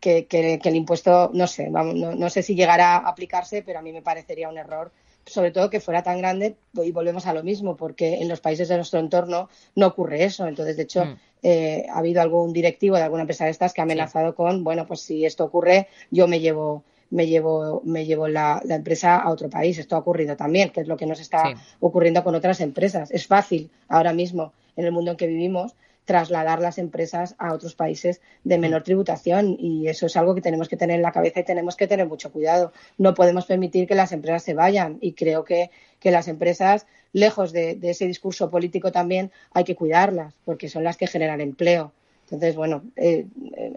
que, 0.00 0.26
el 0.30 0.76
impuesto, 0.76 1.30
no 1.32 1.46
sé, 1.46 1.68
vamos, 1.70 1.94
no, 1.94 2.14
no 2.14 2.30
sé 2.30 2.42
si 2.42 2.54
llegará 2.54 2.96
a 2.96 3.08
aplicarse, 3.08 3.62
pero 3.62 3.78
a 3.78 3.82
mí 3.82 3.92
me 3.92 4.02
parecería 4.02 4.48
un 4.48 4.58
error 4.58 4.92
sobre 5.26 5.50
todo 5.50 5.70
que 5.70 5.80
fuera 5.80 6.02
tan 6.02 6.18
grande 6.18 6.56
y 6.74 6.90
volvemos 6.90 7.26
a 7.26 7.34
lo 7.34 7.42
mismo, 7.42 7.76
porque 7.76 8.14
en 8.14 8.28
los 8.28 8.40
países 8.40 8.68
de 8.68 8.76
nuestro 8.76 8.98
entorno 8.98 9.48
no 9.76 9.86
ocurre 9.86 10.24
eso. 10.24 10.46
Entonces, 10.46 10.76
de 10.76 10.82
hecho, 10.82 11.04
mm. 11.04 11.16
eh, 11.42 11.86
ha 11.90 11.98
habido 11.98 12.20
algún 12.20 12.52
directivo 12.52 12.96
de 12.96 13.02
alguna 13.02 13.22
empresa 13.22 13.44
de 13.44 13.50
estas 13.50 13.72
que 13.72 13.80
ha 13.80 13.84
amenazado 13.84 14.34
con, 14.34 14.64
bueno, 14.64 14.86
pues 14.86 15.00
si 15.00 15.24
esto 15.24 15.44
ocurre, 15.44 15.88
yo 16.10 16.26
me 16.26 16.40
llevo 16.40 16.82
me 17.10 17.26
llevo, 17.26 17.82
me 17.84 18.06
llevo 18.06 18.26
la, 18.26 18.62
empresa 18.66 19.18
a 19.18 19.30
otro 19.30 19.50
país. 19.50 19.76
Esto 19.76 19.96
ha 19.96 19.98
ocurrido 19.98 20.34
también, 20.34 20.70
que 20.70 20.80
es 20.80 20.88
lo 20.88 20.96
que 20.96 21.04
nos 21.04 21.20
está 21.20 21.52
ocurriendo 21.78 22.24
con 22.24 22.34
otras 22.34 22.62
empresas. 22.62 23.10
Es 23.10 23.26
fácil 23.26 23.70
ahora 23.88 24.14
mismo, 24.14 24.54
en 24.76 24.86
el 24.86 24.92
mundo 24.92 25.10
en 25.10 25.18
que 25.18 25.26
vivimos, 25.26 25.74
trasladar 26.12 26.60
las 26.60 26.76
empresas 26.76 27.34
a 27.38 27.54
otros 27.54 27.74
países 27.74 28.20
de 28.44 28.58
menor 28.58 28.82
mm. 28.82 28.84
tributación 28.84 29.56
y 29.58 29.88
eso 29.88 30.04
es 30.04 30.14
algo 30.14 30.34
que 30.34 30.42
tenemos 30.42 30.68
que 30.68 30.76
tener 30.76 30.96
en 30.96 31.02
la 31.02 31.10
cabeza 31.10 31.40
y 31.40 31.44
tenemos 31.44 31.74
que 31.74 31.86
tener 31.86 32.06
mucho 32.06 32.30
cuidado. 32.30 32.70
No 32.98 33.14
podemos 33.14 33.46
permitir 33.46 33.88
que 33.88 33.94
las 33.94 34.12
empresas 34.12 34.42
se 34.42 34.52
vayan 34.52 34.98
y 35.00 35.14
creo 35.14 35.42
que, 35.42 35.70
las 36.04 36.28
empresas, 36.28 36.86
lejos 37.14 37.50
de, 37.52 37.78
ese 37.80 38.06
discurso 38.06 38.50
político 38.50 38.92
también, 38.92 39.30
hay 39.54 39.64
que 39.64 39.74
cuidarlas 39.74 40.34
porque 40.44 40.68
son 40.68 40.84
las 40.84 40.98
que 40.98 41.06
generan 41.06 41.40
empleo. 41.40 41.92
Entonces, 42.24 42.56
bueno, 42.56 42.82
eh, 42.96 43.24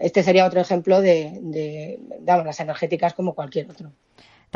este 0.00 0.22
sería 0.22 0.44
otro 0.44 0.60
ejemplo 0.60 1.00
de, 1.00 1.38
de 1.40 1.98
las 2.22 2.60
energéticas 2.60 3.14
como 3.14 3.34
cualquier 3.34 3.70
otro. 3.70 3.92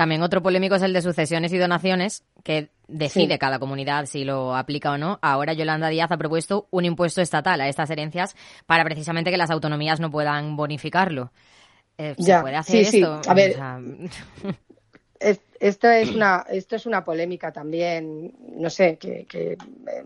También 0.00 0.22
otro 0.22 0.42
polémico 0.42 0.76
es 0.76 0.82
el 0.82 0.94
de 0.94 1.02
sucesiones 1.02 1.52
y 1.52 1.58
donaciones, 1.58 2.24
que 2.42 2.70
decide 2.88 3.38
cada 3.38 3.58
comunidad 3.58 4.06
si 4.06 4.24
lo 4.24 4.56
aplica 4.56 4.92
o 4.92 4.96
no. 4.96 5.18
Ahora 5.20 5.52
Yolanda 5.52 5.90
Díaz 5.90 6.10
ha 6.10 6.16
propuesto 6.16 6.68
un 6.70 6.86
impuesto 6.86 7.20
estatal 7.20 7.60
a 7.60 7.68
estas 7.68 7.90
herencias 7.90 8.34
para 8.64 8.82
precisamente 8.84 9.30
que 9.30 9.36
las 9.36 9.50
autonomías 9.50 10.00
no 10.00 10.10
puedan 10.10 10.56
bonificarlo. 10.56 11.32
Eh, 11.98 12.14
¿Se 12.18 12.40
puede 12.40 12.56
hacer 12.56 12.80
esto? 12.80 13.20
A 13.28 13.34
ver, 13.34 13.56
esto 15.60 15.90
es 15.90 16.08
una 16.08 16.46
esto 16.48 16.76
es 16.76 16.86
una 16.86 17.04
polémica 17.04 17.52
también 17.52 18.32
no 18.56 18.70
sé 18.70 18.96
que, 18.96 19.58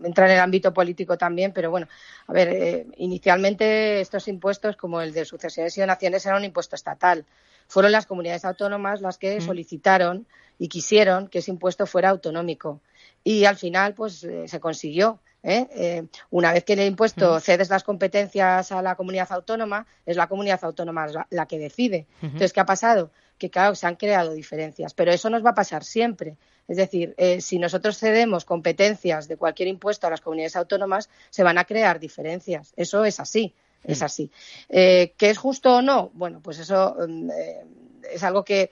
entra 0.03 0.25
en 0.25 0.31
el 0.33 0.39
ámbito 0.39 0.73
político 0.73 1.17
también 1.17 1.53
pero 1.53 1.71
bueno 1.71 1.87
a 2.27 2.33
ver 2.33 2.49
eh, 2.49 2.87
inicialmente 2.97 4.01
estos 4.01 4.27
impuestos 4.27 4.75
como 4.75 4.99
el 4.99 5.13
de 5.13 5.23
sucesiones 5.23 5.77
y 5.77 5.79
donaciones 5.79 6.25
eran 6.25 6.39
un 6.39 6.43
impuesto 6.43 6.75
estatal 6.75 7.25
fueron 7.67 7.91
las 7.91 8.05
comunidades 8.05 8.45
autónomas 8.45 9.01
las 9.01 9.17
que 9.17 9.37
mm. 9.37 9.41
solicitaron 9.41 10.27
y 10.57 10.67
quisieron 10.67 11.27
que 11.27 11.39
ese 11.39 11.51
impuesto 11.51 11.85
fuera 11.85 12.09
autonómico 12.09 12.81
y 13.23 13.45
al 13.45 13.57
final 13.57 13.93
pues 13.93 14.23
eh, 14.23 14.47
se 14.47 14.59
consiguió 14.59 15.19
¿eh? 15.43 16.05
una 16.29 16.53
vez 16.53 16.63
que 16.63 16.73
el 16.73 16.81
impuesto 16.81 17.35
mm. 17.35 17.41
cedes 17.41 17.69
las 17.69 17.83
competencias 17.83 18.71
a 18.71 18.81
la 18.81 18.95
comunidad 18.95 19.31
autónoma, 19.31 19.85
es 20.05 20.15
la 20.15 20.27
comunidad 20.27 20.63
autónoma 20.63 21.07
la, 21.29 21.45
que 21.45 21.59
decide. 21.59 22.07
Entonces, 22.21 22.53
¿qué 22.53 22.59
ha 22.59 22.65
pasado? 22.65 23.11
que 23.37 23.49
claro, 23.49 23.75
se 23.75 23.87
han 23.87 23.95
creado 23.95 24.33
diferencias, 24.33 24.93
pero 24.93 25.11
eso 25.11 25.29
nos 25.29 25.45
va 25.45 25.51
a 25.51 25.55
pasar 25.55 25.83
siempre. 25.83 26.37
Es 26.67 26.77
decir, 26.77 27.13
eh, 27.17 27.41
si 27.41 27.59
nosotros 27.59 27.97
cedemos 27.97 28.45
competencias 28.45 29.27
de 29.27 29.37
cualquier 29.37 29.67
impuesto 29.67 30.07
a 30.07 30.09
las 30.09 30.21
comunidades 30.21 30.55
autónomas, 30.55 31.09
se 31.29 31.43
van 31.43 31.57
a 31.57 31.65
crear 31.65 31.99
diferencias. 31.99 32.73
Eso 32.75 33.05
es 33.05 33.19
así, 33.19 33.53
es 33.87 34.01
así. 34.01 34.31
Eh, 34.69 35.13
¿Que 35.17 35.29
es 35.29 35.37
justo 35.37 35.77
o 35.77 35.81
no? 35.81 36.11
Bueno, 36.13 36.41
pues 36.41 36.59
eso 36.59 36.95
mm, 37.07 37.29
eh, 37.31 37.65
es 38.11 38.23
algo 38.23 38.43
que, 38.43 38.71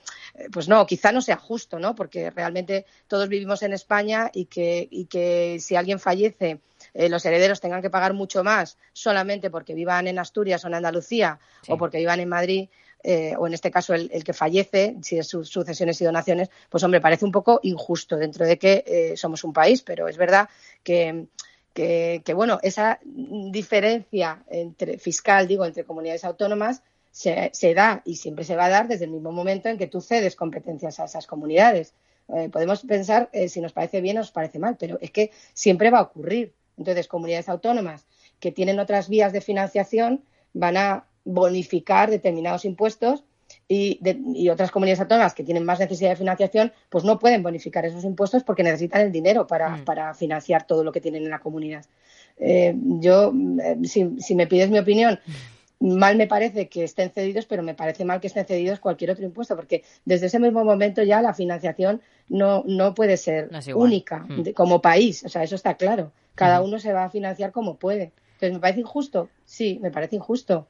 pues 0.52 0.68
no, 0.68 0.86
quizá 0.86 1.12
no 1.12 1.20
sea 1.20 1.36
justo, 1.36 1.78
¿no? 1.78 1.94
Porque 1.94 2.30
realmente 2.30 2.86
todos 3.08 3.28
vivimos 3.28 3.62
en 3.62 3.72
España 3.72 4.30
y 4.32 4.46
que, 4.46 4.86
y 4.90 5.06
que 5.06 5.58
si 5.60 5.76
alguien 5.76 5.98
fallece, 5.98 6.60
los 6.94 7.24
herederos 7.24 7.60
tengan 7.60 7.82
que 7.82 7.90
pagar 7.90 8.12
mucho 8.12 8.44
más 8.44 8.78
solamente 8.92 9.50
porque 9.50 9.74
vivan 9.74 10.06
en 10.06 10.20
Asturias 10.20 10.64
o 10.64 10.68
en 10.68 10.74
Andalucía 10.74 11.40
o 11.66 11.76
porque 11.76 11.98
vivan 11.98 12.20
en 12.20 12.28
Madrid, 12.28 12.68
eh, 13.06 13.34
o 13.36 13.46
en 13.46 13.52
este 13.52 13.70
caso 13.70 13.92
el, 13.92 14.24
que 14.24 14.32
fallece, 14.32 14.96
si 15.02 15.18
es 15.18 15.28
sucesiones 15.28 16.00
y 16.00 16.06
donaciones, 16.06 16.48
pues 16.70 16.82
hombre, 16.84 17.02
parece 17.02 17.26
un 17.26 17.32
poco 17.32 17.60
injusto 17.62 18.16
dentro 18.16 18.46
de 18.46 18.58
que 18.58 18.82
eh, 18.86 19.14
somos 19.14 19.44
un 19.44 19.52
país, 19.52 19.82
pero 19.82 20.08
es 20.08 20.16
verdad 20.16 20.48
que, 20.82 21.26
que, 21.74 22.32
bueno, 22.34 22.60
esa 22.62 23.00
diferencia 23.04 24.44
entre 24.48 24.98
fiscal, 24.98 25.48
digo, 25.48 25.64
entre 25.64 25.84
comunidades 25.84 26.24
autónomas 26.24 26.82
se, 27.10 27.74
da 27.74 28.02
y 28.04 28.16
siempre 28.16 28.44
se 28.44 28.56
va 28.56 28.66
a 28.66 28.70
dar 28.70 28.88
desde 28.88 29.04
el 29.06 29.10
mismo 29.10 29.32
momento 29.32 29.68
en 29.68 29.76
que 29.76 29.88
tú 29.88 30.00
cedes 30.00 30.36
competencias 30.36 31.00
a 31.00 31.04
esas 31.04 31.26
comunidades. 31.26 31.92
Eh, 32.34 32.48
podemos 32.48 32.82
pensar 32.82 33.28
eh, 33.32 33.48
si 33.48 33.60
nos 33.60 33.72
parece 33.72 34.00
bien 34.00 34.16
o 34.16 34.20
nos 34.20 34.30
parece 34.30 34.58
mal, 34.58 34.76
pero 34.78 34.98
es 35.00 35.10
que 35.10 35.32
siempre 35.52 35.90
va 35.90 35.98
a 35.98 36.02
ocurrir. 36.02 36.54
Entonces, 36.78 37.08
comunidades 37.08 37.48
autónomas 37.48 38.06
que 38.38 38.52
tienen 38.52 38.78
otras 38.78 39.08
vías 39.08 39.32
de 39.32 39.40
financiación 39.40 40.24
van 40.52 40.76
a 40.76 41.06
bonificar 41.24 42.10
determinados 42.10 42.64
impuestos 42.64 43.24
y, 43.68 44.48
otras 44.50 44.70
comunidades 44.70 45.00
autónomas 45.00 45.34
que 45.34 45.44
tienen 45.44 45.64
más 45.64 45.78
necesidad 45.78 46.10
de 46.10 46.16
financiación, 46.16 46.72
pues 46.90 47.04
no 47.04 47.18
pueden 47.18 47.42
bonificar 47.42 47.84
esos 47.86 48.04
impuestos 48.04 48.44
porque 48.44 48.62
necesitan 48.62 49.02
el 49.02 49.12
dinero 49.12 49.46
para, 49.46 49.76
mm. 49.76 50.14
financiar 50.14 50.66
todo 50.66 50.84
lo 50.84 50.92
que 50.92 51.00
tienen 51.00 51.24
en 51.24 51.30
la 51.30 51.38
comunidad. 51.38 51.84
Eh, 52.36 52.74
yo, 52.76 53.32
si, 53.84 54.34
me 54.34 54.46
pides 54.46 54.70
mi 54.70 54.78
opinión, 54.78 55.18
mal 55.80 56.16
me 56.16 56.26
parece 56.26 56.68
que 56.68 56.84
estén 56.84 57.10
cedidos, 57.10 57.46
pero 57.46 57.62
me 57.62 57.74
parece 57.74 58.04
mal 58.04 58.20
que 58.20 58.26
estén 58.26 58.44
cedidos 58.44 58.80
cualquier 58.80 59.12
otro 59.12 59.24
impuesto, 59.24 59.56
porque 59.56 59.82
desde 60.04 60.26
ese 60.26 60.38
mismo 60.38 60.64
momento 60.64 61.02
ya 61.02 61.22
la 61.22 61.32
financiación 61.32 62.02
no, 62.28 62.64
no 62.66 62.94
puede 62.94 63.16
ser 63.16 63.50
única 63.74 64.26
mm. 64.28 64.50
como 64.54 64.82
país, 64.82 65.24
o 65.24 65.28
sea, 65.28 65.42
eso 65.42 65.54
está 65.54 65.74
claro. 65.74 66.12
Cada 66.34 66.62
uno 66.62 66.80
se 66.80 66.92
va 66.92 67.04
a 67.04 67.10
financiar 67.10 67.52
como 67.52 67.76
puede. 67.76 68.12
Entonces, 68.32 68.52
¿me 68.54 68.58
parece 68.58 68.80
injusto? 68.80 69.28
Sí, 69.44 69.78
me 69.80 69.92
parece 69.92 70.16
injusto. 70.16 70.66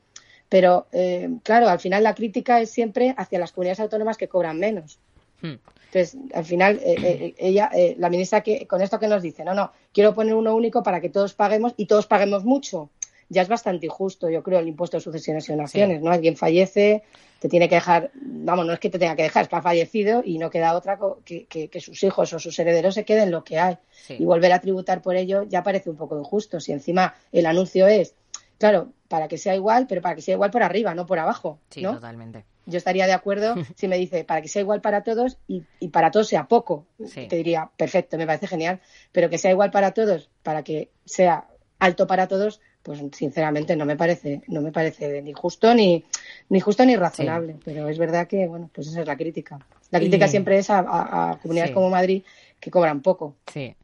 Pero, 0.48 0.86
eh, 0.92 1.30
claro, 1.42 1.68
al 1.68 1.80
final 1.80 2.02
la 2.02 2.14
crítica 2.14 2.60
es 2.60 2.70
siempre 2.70 3.14
hacia 3.16 3.38
las 3.38 3.52
comunidades 3.52 3.80
autónomas 3.80 4.16
que 4.16 4.28
cobran 4.28 4.58
menos. 4.58 4.98
Mm. 5.40 5.54
Entonces, 5.86 6.16
al 6.34 6.44
final, 6.44 6.80
eh, 6.84 6.96
eh, 6.98 7.34
ella, 7.38 7.70
la 7.98 8.10
ministra, 8.10 8.42
que 8.42 8.66
con 8.66 8.82
esto 8.82 8.98
que 8.98 9.08
nos 9.08 9.22
dice, 9.22 9.44
no, 9.44 9.54
no, 9.54 9.72
quiero 9.92 10.14
poner 10.14 10.34
uno 10.34 10.54
único 10.54 10.82
para 10.82 11.00
que 11.00 11.08
todos 11.08 11.34
paguemos 11.34 11.72
y 11.76 11.86
todos 11.86 12.06
paguemos 12.06 12.44
mucho 12.44 12.90
ya 13.28 13.42
es 13.42 13.48
bastante 13.48 13.86
injusto, 13.86 14.28
yo 14.28 14.42
creo, 14.42 14.60
el 14.60 14.68
impuesto 14.68 14.96
de 14.96 15.02
sucesiones 15.02 15.48
y 15.48 15.52
donaciones, 15.52 16.02
¿no? 16.02 16.10
Alguien 16.10 16.36
fallece, 16.36 17.02
te 17.38 17.48
tiene 17.48 17.68
que 17.68 17.76
dejar, 17.76 18.10
vamos, 18.14 18.66
no 18.66 18.72
es 18.72 18.78
que 18.78 18.90
te 18.90 18.98
tenga 18.98 19.16
que 19.16 19.24
dejar, 19.24 19.42
es 19.42 19.48
que 19.48 19.56
ha 19.56 19.62
fallecido 19.62 20.22
y 20.24 20.38
no 20.38 20.50
queda 20.50 20.74
otra 20.74 20.98
que, 21.24 21.46
que, 21.46 21.80
sus 21.80 22.02
hijos 22.02 22.32
o 22.32 22.38
sus 22.38 22.58
herederos 22.58 22.94
se 22.94 23.04
queden 23.04 23.30
lo 23.30 23.44
que 23.44 23.58
hay. 23.58 23.76
Y 24.08 24.24
volver 24.24 24.52
a 24.52 24.60
tributar 24.60 25.02
por 25.02 25.16
ello 25.16 25.44
ya 25.44 25.62
parece 25.62 25.90
un 25.90 25.96
poco 25.96 26.18
injusto. 26.18 26.60
Si 26.60 26.72
encima 26.72 27.14
el 27.32 27.46
anuncio 27.46 27.86
es, 27.86 28.14
claro, 28.58 28.92
para 29.08 29.28
que 29.28 29.38
sea 29.38 29.54
igual, 29.54 29.86
pero 29.88 30.02
para 30.02 30.14
que 30.14 30.22
sea 30.22 30.34
igual 30.34 30.50
por 30.50 30.62
arriba, 30.62 30.94
no 30.94 31.06
por 31.06 31.18
abajo. 31.18 31.58
Sí, 31.70 31.82
totalmente. 31.82 32.44
Yo 32.66 32.78
estaría 32.78 33.06
de 33.06 33.12
acuerdo 33.12 33.54
si 33.76 33.88
me 33.88 33.98
dice 33.98 34.24
para 34.24 34.40
que 34.40 34.48
sea 34.48 34.62
igual 34.62 34.80
para 34.80 35.02
todos 35.02 35.38
y, 35.46 35.64
y 35.80 35.88
para 35.88 36.10
todos 36.10 36.28
sea 36.28 36.48
poco. 36.48 36.86
Te 37.14 37.36
diría, 37.36 37.70
perfecto, 37.76 38.16
me 38.16 38.26
parece 38.26 38.46
genial, 38.46 38.80
pero 39.12 39.28
que 39.28 39.38
sea 39.38 39.50
igual 39.50 39.70
para 39.70 39.92
todos, 39.92 40.30
para 40.42 40.62
que 40.62 40.90
sea 41.04 41.46
alto 41.78 42.06
para 42.06 42.26
todos, 42.28 42.60
pues 42.82 43.00
sinceramente 43.12 43.76
no 43.76 43.86
me 43.86 43.96
parece, 43.96 44.42
no 44.46 44.60
me 44.60 44.70
parece 44.70 45.22
ni 45.22 45.32
justo 45.32 45.74
ni, 45.74 46.04
ni 46.50 46.60
justo 46.60 46.84
ni 46.84 46.96
razonable. 46.96 47.56
Pero 47.64 47.88
es 47.88 47.98
verdad 47.98 48.26
que, 48.28 48.46
bueno, 48.46 48.70
pues 48.74 48.88
esa 48.88 49.00
es 49.00 49.06
la 49.06 49.16
crítica. 49.16 49.58
La 49.90 49.98
crítica 49.98 50.28
siempre 50.28 50.58
es 50.58 50.68
a, 50.70 51.38
comunidades 51.42 51.72
como 51.72 51.88
Madrid 51.88 52.22
que 52.60 52.70
cobran 52.70 53.00
poco. 53.00 53.36
Sí. 53.52 53.74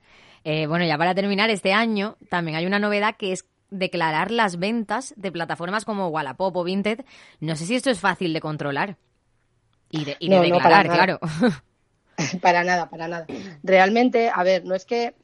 Eh, 0.45 0.67
bueno, 0.67 0.85
ya 0.85 0.99
para 0.99 1.15
terminar, 1.15 1.51
este 1.51 1.73
año 1.73 2.17
también 2.29 2.57
hay 2.57 2.67
una 2.67 2.79
novedad 2.79 3.17
que 3.17 3.33
es 3.33 3.45
declarar 3.71 4.31
las 4.31 4.59
ventas 4.59 5.15
de 5.17 5.33
plataformas 5.33 5.85
como 5.85 6.09
Wallapop 6.09 6.57
o 6.57 6.65
Vinted. 6.65 7.05
No 7.41 7.57
sé 7.57 7.67
si 7.67 7.75
esto 7.75 7.91
es 7.91 8.01
fácil 8.01 8.33
de 8.33 8.41
controlar 8.41 8.97
y 9.91 10.05
de, 10.05 10.17
declarar, 10.21 10.89
claro. 10.89 11.19
Para 12.43 12.65
nada, 12.65 12.91
para 12.91 13.09
nada. 13.09 13.27
Realmente, 13.63 14.31
a 14.33 14.43
ver, 14.43 14.67
no 14.67 14.75
es 14.75 14.85
que 14.85 15.15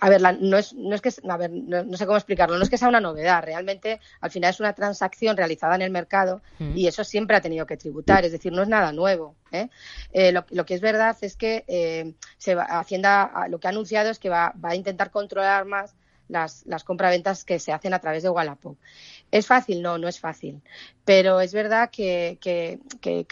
a 0.00 0.08
ver, 0.08 0.20
no, 0.40 0.56
es, 0.56 0.72
no 0.74 0.94
es 0.94 1.00
que, 1.00 1.10
a 1.28 1.36
ver, 1.36 1.50
no, 1.50 1.96
sé 1.96 2.06
cómo 2.06 2.16
explicarlo, 2.16 2.56
no 2.56 2.62
es 2.62 2.70
que 2.70 2.78
sea 2.78 2.88
una 2.88 3.00
novedad, 3.00 3.42
realmente 3.42 4.00
al 4.20 4.30
final 4.30 4.50
es 4.50 4.60
una 4.60 4.72
transacción 4.72 5.36
realizada 5.36 5.74
en 5.74 5.82
el 5.82 5.90
mercado 5.90 6.40
mm. 6.58 6.76
y 6.76 6.86
eso 6.86 7.04
siempre 7.04 7.36
ha 7.36 7.40
tenido 7.40 7.66
que 7.66 7.76
tributar, 7.76 8.24
es 8.24 8.32
decir, 8.32 8.52
no 8.52 8.62
es 8.62 8.68
nada 8.68 8.92
nuevo. 8.92 9.36
¿eh? 9.52 9.68
Eh, 10.12 10.32
lo, 10.32 10.64
que 10.64 10.74
es 10.74 10.80
verdad 10.80 11.16
es 11.20 11.36
que 11.36 11.64
eh, 11.68 12.14
se 12.38 12.54
va, 12.54 12.64
Hacienda 12.64 13.46
lo 13.48 13.58
que 13.58 13.66
ha 13.66 13.70
anunciado 13.70 14.10
es 14.10 14.18
que 14.18 14.28
va, 14.28 14.54
va 14.62 14.70
a 14.70 14.76
intentar 14.76 15.10
controlar 15.10 15.64
más 15.64 15.94
las, 16.28 16.64
las 16.66 16.84
compraventas 16.84 17.44
que 17.44 17.58
se 17.58 17.72
hacen 17.72 17.94
a 17.94 17.98
través 17.98 18.22
de 18.22 18.30
Wallapop. 18.30 18.76
¿Es 19.30 19.46
fácil? 19.46 19.82
No, 19.82 19.98
no 19.98 20.08
es 20.08 20.20
fácil. 20.20 20.62
Pero 21.04 21.40
es 21.40 21.52
verdad 21.52 21.90
que, 21.90 22.38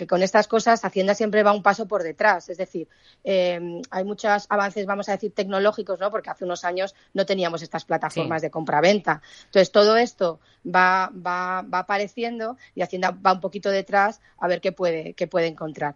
con 0.09 0.23
estas 0.23 0.49
cosas 0.49 0.85
Hacienda 0.85 1.15
siempre 1.15 1.43
va 1.43 1.53
un 1.53 1.63
paso 1.63 1.87
por 1.87 2.03
detrás. 2.03 2.49
Es 2.49 2.59
decir, 2.59 2.89
em, 3.25 3.81
hay 3.91 4.05
muchos 4.05 4.47
avances, 4.49 4.85
vamos 4.85 5.09
a 5.09 5.13
decir, 5.13 5.33
tecnológicos, 5.33 6.01
¿no? 6.01 6.11
Porque 6.11 6.31
hace 6.31 6.45
unos 6.45 6.65
años 6.65 6.95
no 7.15 7.25
teníamos 7.25 7.63
estas 7.63 7.85
plataformas 7.85 8.43
de 8.43 8.51
compraventa. 8.51 9.23
Entonces, 9.45 9.71
todo 9.71 9.97
esto 9.97 10.41
va, 10.67 11.11
va, 11.15 11.63
va 11.63 11.79
apareciendo 11.81 12.57
y 12.75 12.83
Hacienda 12.83 13.11
va 13.11 13.33
un 13.33 13.41
poquito 13.41 13.71
detrás 13.71 14.21
a 14.39 14.49
ver 14.49 14.61
qué 14.61 14.73
puede, 14.73 15.15
qué 15.15 15.27
puede 15.27 15.47
encontrar. 15.47 15.95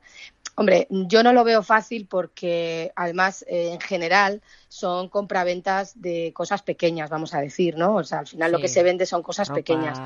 Hombre, 0.59 0.87
yo 0.91 1.23
no 1.23 1.35
lo 1.35 1.45
veo 1.45 1.63
fácil 1.63 2.07
porque 2.07 2.91
además 2.97 3.45
eh, 3.47 3.73
en 3.75 3.81
general 3.81 4.43
son 4.69 5.11
compraventas 5.11 6.01
de 6.01 6.33
cosas 6.35 6.63
pequeñas, 6.63 7.11
vamos 7.11 7.35
a 7.35 7.41
decir, 7.41 7.77
¿no? 7.77 7.97
O 7.97 8.05
sea, 8.05 8.21
al 8.21 8.27
final 8.27 8.53
lo 8.53 8.59
que 8.59 8.69
se 8.69 8.83
vende 8.83 9.05
son 9.05 9.23
cosas 9.23 9.51
pequeñas. 9.51 9.99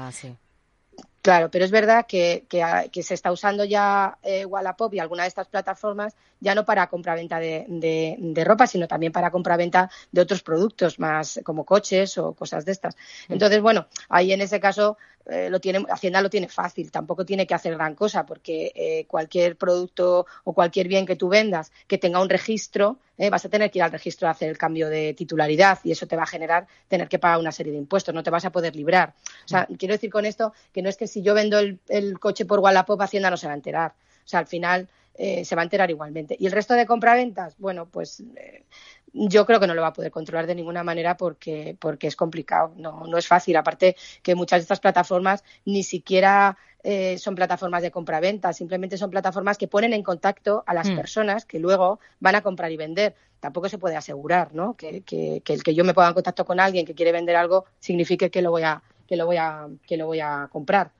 Claro, 1.23 1.51
pero 1.51 1.67
es 1.67 1.71
verdad 1.71 2.07
que, 2.07 2.47
que, 2.49 3.03
se 3.03 3.13
está 3.13 3.31
usando 3.31 3.65
ya 3.65 4.17
eh, 4.23 4.47
Wallapop 4.47 4.95
y 4.95 5.01
alguna 5.01 5.25
de 5.25 5.29
estas 5.29 5.49
plataformas 5.49 6.17
ya 6.41 6.55
no 6.55 6.65
para 6.65 6.87
compraventa 6.87 7.39
de, 7.39 7.67
de, 7.69 8.17
de, 8.19 8.45
ropa, 8.45 8.67
sino 8.67 8.89
también 8.89 9.13
para 9.13 9.31
compraventa 9.31 9.91
de 10.11 10.23
otros 10.23 10.43
productos 10.43 10.99
más 10.99 11.39
como 11.45 11.65
coches 11.67 12.17
o 12.17 12.33
cosas 12.33 12.65
de 12.65 12.73
estas. 12.73 12.97
Entonces, 13.29 13.61
bueno, 13.61 13.87
ahí 14.09 14.33
en 14.33 14.41
ese 14.41 14.61
caso 14.61 14.97
eh, 15.26 15.50
lo 15.50 15.61
tiene, 15.61 15.85
Hacienda 15.90 16.22
lo 16.22 16.30
tiene 16.30 16.48
fácil, 16.48 16.90
tampoco 16.90 17.24
tiene 17.24 17.46
que 17.46 17.54
hacer 17.54 17.74
gran 17.74 17.94
cosa 17.94 18.24
porque 18.24 18.72
eh, 18.74 19.04
cualquier 19.06 19.56
producto 19.56 20.26
o 20.44 20.52
cualquier 20.52 20.88
bien 20.88 21.06
que 21.06 21.16
tú 21.16 21.28
vendas 21.28 21.72
que 21.87 21.98
tenga 21.98 22.22
un 22.22 22.28
registro, 22.28 22.98
eh, 23.18 23.30
vas 23.30 23.44
a 23.44 23.48
tener 23.48 23.70
que 23.70 23.78
ir 23.78 23.83
al 23.83 23.92
registro 23.92 24.28
a 24.28 24.30
hacer 24.33 24.48
el 24.48 24.59
cambio 24.59 24.88
de 24.88 25.14
titularidad 25.14 25.78
y 25.85 25.92
eso 25.92 26.06
te 26.06 26.16
va 26.16 26.22
a 26.22 26.26
generar 26.26 26.66
tener 26.88 27.09
que 27.09 27.18
pagar 27.18 27.38
una 27.38 27.52
serie 27.52 27.72
de 27.72 27.78
impuestos, 27.78 28.14
no 28.14 28.22
te 28.22 28.30
vas 28.30 28.44
a 28.44 28.50
poder 28.50 28.74
librar. 28.74 29.14
O 29.44 29.48
sea, 29.48 29.66
mm. 29.68 29.74
quiero 29.74 29.94
decir 29.94 30.11
con 30.11 30.24
esto 30.24 30.52
que 30.72 30.83
no 30.83 30.88
es 30.88 30.96
que 30.96 31.06
si 31.06 31.22
yo 31.22 31.35
vendo 31.35 31.59
el, 31.59 31.78
el 31.88 32.18
coche 32.18 32.46
por 32.46 32.61
Wallapop, 32.61 33.00
Hacienda 33.00 33.30
no 33.30 33.37
se 33.37 33.46
va 33.46 33.52
a 33.52 33.56
enterar. 33.56 33.92
O 34.24 34.28
sea, 34.30 34.40
al 34.40 34.46
final 34.46 34.88
eh, 35.22 35.44
se 35.44 35.54
va 35.54 35.61
a 35.61 35.64
enterar 35.64 35.90
igualmente. 35.90 36.35
Y 36.38 36.46
el 36.46 36.52
resto 36.52 36.72
de 36.72 36.87
compraventas, 36.87 37.54
bueno, 37.59 37.85
pues 37.85 38.22
eh, 38.37 38.64
yo 39.12 39.46
creo 39.46 39.61
que 39.61 39.66
no 39.66 39.75
lo 39.75 39.83
va 39.83 39.88
a 39.88 39.92
poder 39.92 40.11
controlar 40.11 40.46
de 40.46 40.55
ninguna 40.55 40.83
manera 40.83 41.16
porque, 41.16 41.77
porque 41.79 42.07
es 42.07 42.16
complicado, 42.16 42.73
no, 42.77 43.07
no 43.07 43.18
es 43.18 43.27
fácil. 43.27 43.57
Aparte 43.57 43.96
que 44.23 44.35
muchas 44.35 44.59
de 44.59 44.62
estas 44.62 44.81
plataformas 44.81 45.44
ni 45.64 45.83
siquiera 45.83 46.57
eh, 46.83 47.18
son 47.18 47.35
plataformas 47.35 47.83
de 47.83 47.90
compraventa, 47.90 48.53
simplemente 48.53 48.96
son 48.96 49.11
plataformas 49.11 49.59
que 49.59 49.68
ponen 49.68 49.92
en 49.92 50.03
contacto 50.03 50.64
a 50.66 50.75
las 50.75 50.88
mm. 50.90 50.96
personas 50.96 51.44
que 51.44 51.59
luego 51.59 52.01
van 52.20 52.37
a 52.37 52.42
comprar 52.42 52.70
y 52.73 52.77
vender. 52.77 53.14
Tampoco 53.40 53.68
se 53.68 53.79
puede 53.79 53.96
asegurar 53.96 54.55
¿no? 54.55 54.75
que, 54.75 55.03
que, 55.03 55.42
que 55.44 55.53
el 55.55 55.62
que 55.62 55.75
yo 55.75 55.85
me 55.85 55.94
ponga 55.94 56.09
en 56.09 56.14
contacto 56.14 56.44
con 56.44 56.61
alguien 56.61 56.87
que 56.87 56.94
quiere 56.94 57.12
vender 57.12 57.37
algo 57.37 57.64
signifique 57.79 58.31
que 58.31 58.42
lo 58.42 58.51
voy 58.51 58.62
a, 58.62 58.83
que 59.07 59.16
lo 59.16 59.27
voy 59.27 59.37
a, 59.38 59.66
que 59.87 59.96
lo 59.96 60.07
voy 60.07 60.20
a 60.20 60.49
comprar 60.51 60.92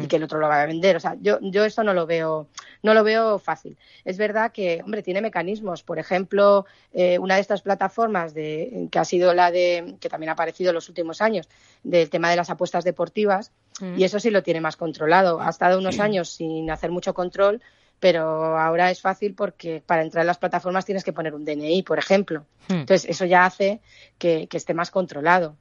y 0.00 0.06
que 0.06 0.16
el 0.16 0.22
otro 0.22 0.38
lo 0.38 0.48
va 0.48 0.62
a 0.62 0.66
vender. 0.66 0.96
O 0.96 1.00
sea, 1.00 1.16
yo, 1.20 1.38
yo 1.40 1.64
eso 1.64 1.82
no 1.82 1.94
lo 1.94 2.06
veo, 2.06 2.48
no 2.82 2.94
lo 2.94 3.04
veo 3.04 3.38
fácil. 3.38 3.76
Es 4.04 4.16
verdad 4.18 4.52
que, 4.52 4.80
hombre, 4.84 5.02
tiene 5.02 5.20
mecanismos. 5.20 5.82
Por 5.82 5.98
ejemplo, 5.98 6.66
eh, 6.92 7.18
una 7.18 7.36
de 7.36 7.40
estas 7.40 7.62
plataformas 7.62 8.34
de, 8.34 8.88
que 8.90 8.98
ha 8.98 9.04
sido 9.04 9.34
la 9.34 9.50
de, 9.50 9.96
que 10.00 10.08
también 10.08 10.30
ha 10.30 10.32
aparecido 10.32 10.70
en 10.70 10.74
los 10.74 10.88
últimos 10.88 11.20
años, 11.20 11.48
del 11.82 12.10
tema 12.10 12.30
de 12.30 12.36
las 12.36 12.50
apuestas 12.50 12.84
deportivas, 12.84 13.52
y 13.96 14.02
eso 14.02 14.18
sí 14.18 14.30
lo 14.30 14.42
tiene 14.42 14.60
más 14.60 14.76
controlado. 14.76 15.40
Ha 15.40 15.50
estado 15.50 15.78
unos 15.78 16.00
años 16.00 16.30
sin 16.30 16.68
hacer 16.68 16.90
mucho 16.90 17.14
control, 17.14 17.62
pero 18.00 18.58
ahora 18.58 18.90
es 18.90 19.00
fácil 19.00 19.34
porque 19.34 19.82
para 19.86 20.02
entrar 20.02 20.22
en 20.22 20.26
las 20.26 20.38
plataformas 20.38 20.84
tienes 20.84 21.04
que 21.04 21.12
poner 21.12 21.32
un 21.32 21.44
DNI, 21.44 21.84
por 21.84 21.98
ejemplo. 21.98 22.44
Entonces, 22.68 23.08
eso 23.08 23.24
ya 23.24 23.44
hace 23.44 23.80
que 24.18 24.48
esté 24.50 24.74
más 24.74 24.90
controlado. 24.90 25.56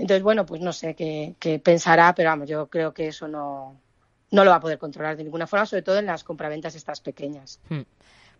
Entonces, 0.00 0.22
bueno, 0.22 0.46
pues 0.46 0.62
no 0.62 0.72
sé 0.72 0.94
qué, 0.94 1.60
pensará, 1.62 2.14
pero 2.14 2.30
vamos, 2.30 2.48
yo 2.48 2.68
creo 2.68 2.94
que 2.94 3.08
eso 3.08 3.28
no, 3.28 3.78
no 4.30 4.44
lo 4.44 4.50
va 4.50 4.56
a 4.56 4.60
poder 4.60 4.78
controlar 4.78 5.14
de 5.14 5.24
ninguna 5.24 5.46
forma, 5.46 5.66
sobre 5.66 5.82
todo 5.82 5.98
en 5.98 6.06
las 6.06 6.24
compraventas 6.24 6.74
estas 6.74 7.02
pequeñas. 7.02 7.60
Hmm. 7.68 7.82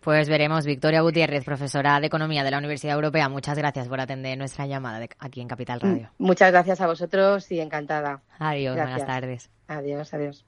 Pues 0.01 0.31
veremos. 0.31 0.65
Victoria 0.65 1.03
Gutiérrez, 1.03 1.45
profesora 1.45 2.01
de 2.01 2.07
Economía 2.07 2.43
de 2.43 2.51
la 2.51 2.57
Universidad 2.57 2.95
Europea, 2.95 3.29
muchas 3.29 3.59
gracias 3.59 3.87
por 3.89 4.01
atender 4.01 4.39
nuestra 4.39 4.67
llamada 4.67 5.07
aquí 5.19 5.43
en 5.43 5.49
Capital 5.49 5.81
Radio. 5.81 6.09
Muchas 6.17 6.51
gracias 6.51 6.81
a 6.81 6.87
vosotros 6.87 7.53
y 7.53 7.61
encantada. 7.61 8.23
Adiós, 8.39 8.77
buenas 8.77 9.05
tardes. 9.05 9.51
Adiós, 9.69 10.15
adiós. 10.15 10.47